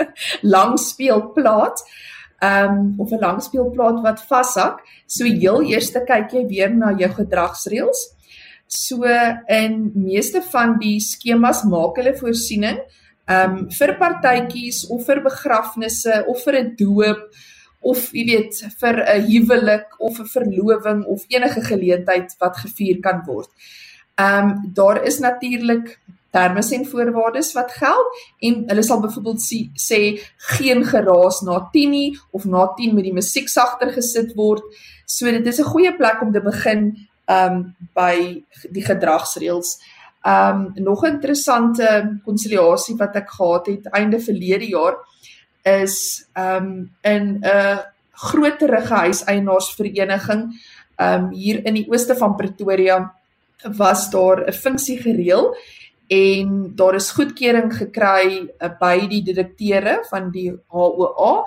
langspeelplaat. 0.56 1.80
Ehm 2.42 2.68
um, 2.68 3.00
of 3.00 3.12
'n 3.12 3.20
langspeelplaat 3.20 4.02
wat 4.02 4.20
vashak. 4.28 4.82
So 5.06 5.24
heel 5.24 5.62
eers 5.62 5.90
kyk 5.90 6.32
jy 6.32 6.46
weer 6.46 6.70
na 6.70 6.92
jou 6.92 7.08
gedragsreëls. 7.08 8.12
So 8.66 9.04
in 9.48 9.92
meeste 9.94 10.42
van 10.42 10.78
die 10.78 11.00
skemas 11.00 11.64
maak 11.64 11.96
hulle 11.96 12.16
voorsiening 12.16 12.78
ehm 13.26 13.56
um, 13.56 13.70
vir 13.70 13.96
partytjies 13.96 14.86
of 14.90 15.06
vir 15.06 15.22
begrafnisse 15.22 16.24
of 16.28 16.44
vir 16.44 16.60
'n 16.60 16.76
doop 16.76 17.32
of 17.80 18.12
jy 18.12 18.24
weet 18.26 18.54
vir 18.80 18.96
'n 19.00 19.26
huwelik 19.32 19.88
of 19.98 20.20
'n 20.20 20.28
verloving 20.28 21.04
of 21.04 21.24
enige 21.28 21.60
geleentheid 21.60 22.36
wat 22.38 22.56
gevier 22.56 23.00
kan 23.00 23.24
word. 23.24 23.48
Ehm 23.48 23.85
um, 24.20 24.72
daar 24.74 25.02
is 25.04 25.18
natuurlik 25.18 25.98
terme 26.36 26.60
en 26.70 26.86
voorwaardes 26.86 27.52
wat 27.52 27.72
geld 27.72 28.20
en 28.38 28.62
hulle 28.66 28.82
sal 28.82 29.00
byvoorbeeld 29.00 29.40
sê, 29.40 29.60
sê 29.80 30.00
geen 30.56 30.84
geraas 30.84 31.40
na 31.46 31.60
10 31.72 31.90
nie 31.90 32.18
of 32.30 32.44
na 32.44 32.66
10 32.76 32.94
moet 32.94 33.08
die 33.08 33.16
musiek 33.16 33.48
sagter 33.48 33.92
gesit 33.94 34.34
word. 34.36 34.64
So 35.06 35.30
dit 35.30 35.46
is 35.46 35.60
'n 35.60 35.72
goeie 35.72 35.96
plek 35.96 36.22
om 36.22 36.32
te 36.32 36.40
begin 36.40 37.08
ehm 37.26 37.52
um, 37.52 37.74
by 37.94 38.42
die 38.70 38.84
gedragsreëls. 38.84 39.78
Um 40.26 40.72
nog 40.74 41.04
'n 41.04 41.12
interessante 41.16 42.20
konsiliasie 42.24 42.96
wat 42.96 43.16
ek 43.16 43.30
gehad 43.30 43.66
het 43.66 43.86
einde 43.86 44.20
verlede 44.20 44.68
jaar 44.68 44.96
is 45.62 46.26
um 46.34 46.90
in 47.02 47.40
'n 47.42 47.80
groterige 48.12 48.94
huiseienaarsvereniging 48.94 50.42
um 50.96 51.30
hier 51.30 51.64
in 51.66 51.74
die 51.74 51.86
ooste 51.90 52.16
van 52.16 52.36
Pretoria 52.36 53.14
was 53.62 54.10
daar 54.10 54.44
'n 54.46 54.52
funksie 54.52 54.98
gereël 54.98 55.56
en 56.06 56.72
daar 56.74 56.94
is 56.94 57.10
goedkeuring 57.10 57.72
gekry 57.76 58.48
uh, 58.60 58.70
by 58.80 59.06
die 59.08 59.22
direkteure 59.22 60.04
van 60.10 60.30
die 60.30 60.52
HOA 60.66 61.44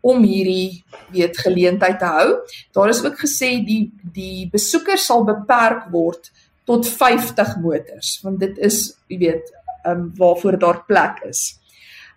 om 0.00 0.22
hierdie 0.22 0.84
weet 1.14 1.38
geleentheid 1.38 1.98
te 1.98 2.04
hou. 2.04 2.28
Daar 2.72 2.88
is 2.88 3.04
ook 3.04 3.18
gesê 3.20 3.64
die 3.64 3.92
die 4.12 4.48
besoekers 4.50 5.06
sal 5.06 5.24
beperk 5.24 5.88
word 5.90 6.32
tot 6.64 6.86
50 6.86 7.56
motors 7.62 8.18
want 8.22 8.40
dit 8.40 8.58
is 8.58 8.96
jy 9.08 9.18
weet 9.18 9.52
ehm 9.84 9.98
um, 9.98 10.12
waarvoor 10.16 10.58
daar 10.58 10.84
plek 10.86 11.22
is. 11.28 11.58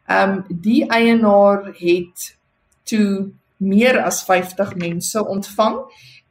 Ehm 0.07 0.31
um, 0.31 0.45
die 0.49 0.85
eienaar 0.89 1.71
het 1.77 2.35
toe 2.83 3.31
meer 3.57 4.01
as 4.03 4.23
50 4.23 4.75
mense 4.75 5.25
ontvang 5.25 5.79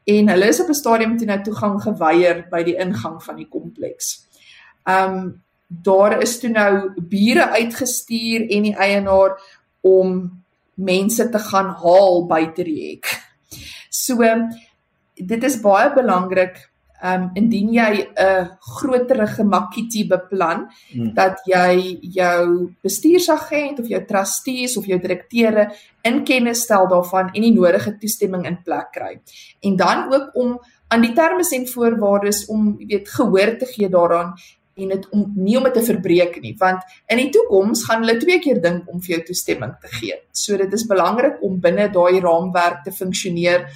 en 0.05 0.29
hulle 0.29 0.49
is 0.49 0.61
op 0.61 0.69
'n 0.69 0.75
stadium 0.75 1.17
toe 1.19 1.27
nou 1.27 1.43
toegang 1.43 1.83
geweier 1.83 2.47
by 2.51 2.63
die 2.63 2.77
ingang 2.77 3.23
van 3.23 3.37
die 3.37 3.49
kompleks. 3.49 4.27
Um, 4.85 5.43
daar 5.69 6.23
is 6.23 6.39
toe 6.41 6.51
nou 6.51 6.93
bure 7.01 7.49
uitgestuur 7.49 8.49
en 8.49 8.63
die 8.63 8.77
eienaar 8.77 9.41
om 9.81 10.43
mense 10.75 11.29
te 11.31 11.39
gaan 11.39 11.75
haal 11.83 12.27
buite 12.27 12.65
die 12.65 12.91
hek. 12.91 13.07
So 13.91 14.19
dit 15.15 15.45
is 15.45 15.61
baie 15.61 15.93
belangrik 15.95 16.71
um 17.05 17.31
indien 17.37 17.73
jy 17.73 17.93
'n 18.17 18.49
groterige 18.61 19.45
makiti 19.45 20.07
beplan 20.09 20.67
hmm. 20.93 21.15
dat 21.15 21.41
jy 21.47 21.99
jou 22.01 22.73
bestuursagent 22.83 23.81
of 23.81 23.89
jou 23.89 24.05
trustees 24.05 24.77
of 24.77 24.87
jou 24.87 24.99
direkteure 24.99 25.71
in 26.03 26.25
kennis 26.25 26.63
stel 26.63 26.89
daarvan 26.89 27.31
en 27.35 27.43
die 27.43 27.53
nodige 27.53 27.99
toestemming 27.99 28.47
in 28.47 28.63
plek 28.65 28.93
kry. 28.93 29.21
En 29.61 29.77
dan 29.77 30.13
ook 30.13 30.31
om 30.35 30.59
aan 30.89 31.01
die 31.03 31.13
terme 31.13 31.45
en 31.53 31.69
voorwaardes 31.69 32.47
om 32.47 32.77
jy 32.79 32.87
weet 32.87 33.09
gehoor 33.09 33.57
te 33.59 33.67
gee 33.67 33.89
daaraan 33.89 34.35
en 34.75 34.89
dit 34.89 35.09
om 35.11 35.33
nie 35.37 35.57
om 35.59 35.67
dit 35.69 35.75
te 35.75 35.83
verbreek 35.87 36.41
nie 36.43 36.55
want 36.59 36.83
in 37.13 37.21
die 37.23 37.31
toekoms 37.35 37.85
gaan 37.89 38.03
hulle 38.05 38.19
twee 38.23 38.41
keer 38.43 38.61
dink 38.63 38.89
om 38.91 39.03
vir 39.03 39.17
jou 39.17 39.23
toestemming 39.31 39.75
te 39.81 39.91
gee. 39.99 40.17
So 40.33 40.57
dit 40.57 40.73
is 40.73 40.87
belangrik 40.91 41.43
om 41.47 41.61
binne 41.61 41.89
daai 41.95 42.21
raamwerk 42.25 42.83
te 42.85 42.93
funksioneer. 42.93 43.69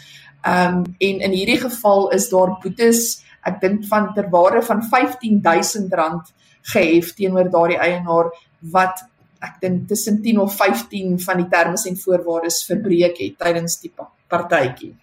Ehm 0.49 0.77
um, 0.77 0.83
en 0.99 1.21
in 1.29 1.33
hierdie 1.37 1.61
geval 1.61 2.11
is 2.17 2.29
daar 2.33 2.57
boetes 2.63 3.23
ek 3.49 3.61
dink 3.61 3.85
van 3.91 4.13
ter 4.15 4.29
waarde 4.33 4.63
van 4.63 4.83
R15000 4.83 6.33
gehef 6.73 7.15
teenoor 7.19 7.51
daardie 7.53 7.81
eienaar 7.81 8.31
wat 8.75 9.05
ek 9.45 9.61
dink 9.63 9.89
tussen 9.89 10.23
10 10.23 10.41
of 10.43 10.57
15 10.57 11.19
van 11.27 11.43
die 11.43 11.49
terme 11.53 11.79
en 11.91 12.01
voorwaardes 12.05 12.65
verbreek 12.71 13.21
het 13.23 13.37
tydens 13.39 13.79
die 13.83 13.93
partytjie. 14.29 14.95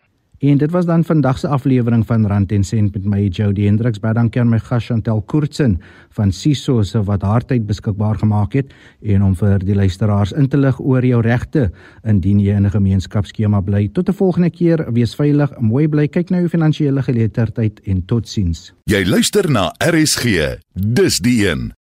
En 0.46 0.58
dit 0.58 0.72
was 0.72 0.86
dan 0.86 1.04
vandag 1.04 1.40
se 1.40 1.48
aflewering 1.48 2.06
van 2.06 2.28
Rand 2.28 2.52
en 2.52 2.64
Sent 2.64 2.94
met 2.94 3.06
my 3.06 3.28
Jody 3.28 3.64
Hendriks. 3.66 4.00
Baie 4.00 4.14
dankie 4.14 4.42
aan 4.42 4.50
my 4.50 4.60
gas 4.60 4.86
Chantel 4.86 5.22
Koortsen 5.22 5.80
van 6.14 6.32
Siso 6.32 6.84
se 6.84 7.02
wat 7.04 7.22
haar 7.26 7.46
tyd 7.46 7.66
beskikbaar 7.66 8.20
gemaak 8.22 8.54
het 8.54 8.74
en 9.02 9.24
om 9.24 9.34
vir 9.36 9.66
die 9.66 9.76
luisteraars 9.76 10.36
in 10.38 10.48
te 10.48 10.58
lig 10.58 10.78
oor 10.80 11.06
jou 11.06 11.22
regte 11.26 11.72
indien 12.04 12.40
jy 12.40 12.54
in 12.54 12.66
'n 12.66 12.76
gemeenskapsskema 12.78 13.62
bly. 13.62 13.88
Tot 13.88 14.10
'n 14.10 14.14
volgende 14.14 14.50
keer, 14.50 14.94
wees 14.94 15.16
veilig, 15.16 15.50
mooi 15.60 15.88
bly, 15.88 16.08
kyk 16.08 16.30
na 16.30 16.38
jou 16.38 16.50
finansiële 16.50 17.02
geletterdheid 17.02 17.80
en 17.84 18.06
totsiens. 18.06 18.74
Jy 18.84 19.06
luister 19.06 19.52
na 19.52 19.74
RSG. 19.80 20.60
Dis 20.74 21.20
die 21.20 21.48
een. 21.48 21.74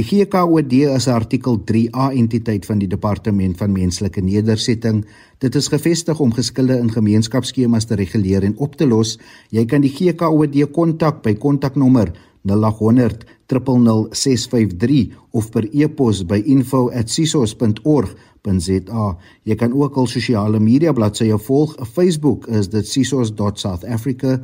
Die 0.00 0.24
GKOD 0.24 0.72
is 0.96 1.06
'n 1.08 1.12
artikel 1.12 1.58
3A 1.60 2.12
entiteit 2.16 2.64
van 2.64 2.78
die 2.78 2.88
Departement 2.88 3.56
van 3.56 3.72
Menslike 3.72 4.20
Nedersetting. 4.20 5.04
Dit 5.38 5.54
is 5.54 5.68
gevestig 5.68 6.20
om 6.20 6.32
geskille 6.32 6.78
in 6.78 6.90
gemeenskapsskemas 6.90 7.84
te 7.84 7.94
reguleer 7.94 8.42
en 8.42 8.56
op 8.56 8.76
te 8.76 8.86
los. 8.86 9.18
Jy 9.50 9.66
kan 9.66 9.80
die 9.80 9.90
GKOD 9.90 10.72
kontak 10.72 11.22
by 11.22 11.34
kontaknommer 11.34 12.12
0800 12.44 13.26
000653 13.46 15.12
of 15.30 15.50
per 15.50 15.68
e-pos 15.72 16.24
by 16.24 16.42
info@sisos.org.za. 18.42 19.16
Jy 19.42 19.54
kan 19.54 19.72
ook 19.72 19.96
al 19.96 20.06
sosiale 20.06 20.60
media 20.60 20.92
bladsye 20.92 21.38
volg. 21.38 21.76
Op 21.80 21.86
Facebook 21.86 22.46
is 22.46 22.68
dit 22.68 22.86
sisos.southafrica, 22.86 24.40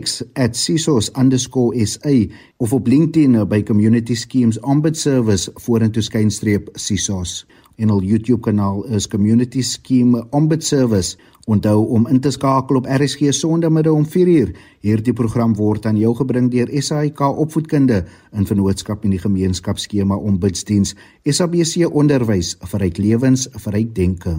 X 0.00 0.22
@sisos_sa 0.50 2.30
of 2.56 2.72
op 2.72 2.86
LinkedIn 2.86 3.48
by 3.48 3.62
Community 3.62 4.14
Schemes 4.14 4.60
Ombud 4.60 4.96
Service 4.96 5.50
vorentoe 5.54 6.02
skynstreep 6.02 6.68
sisos. 6.72 7.46
En 7.76 7.90
al 7.90 8.02
YouTube 8.02 8.40
kanaal 8.40 8.84
is 8.84 9.08
Community 9.08 9.62
Scheme 9.62 10.26
Ombud 10.30 10.64
Service. 10.64 11.16
Onthou 11.46 11.86
om 11.90 12.06
in 12.06 12.20
te 12.20 12.30
skakel 12.30 12.76
op 12.76 12.86
RSG 12.86 13.32
Sondagmiddag 13.34 13.92
om 13.92 14.06
4uur. 14.06 14.52
Hierdie 14.80 15.12
program 15.12 15.56
word 15.58 15.86
aan 15.86 15.98
jou 15.98 16.14
gebring 16.14 16.52
deur 16.54 16.70
SAIK 16.70 17.20
Opvoedkunde 17.20 18.04
in 18.30 18.46
vennootskap 18.46 19.02
met 19.02 19.16
die 19.16 19.24
gemeenskapsskema 19.26 20.16
Ombudsdiens. 20.16 20.94
SABC 21.26 21.90
Onderwys 21.90 22.54
vir 22.62 22.86
ryk 22.86 23.02
lewens, 23.02 23.48
vir 23.58 23.80
ryk 23.80 23.94
denke. 23.98 24.38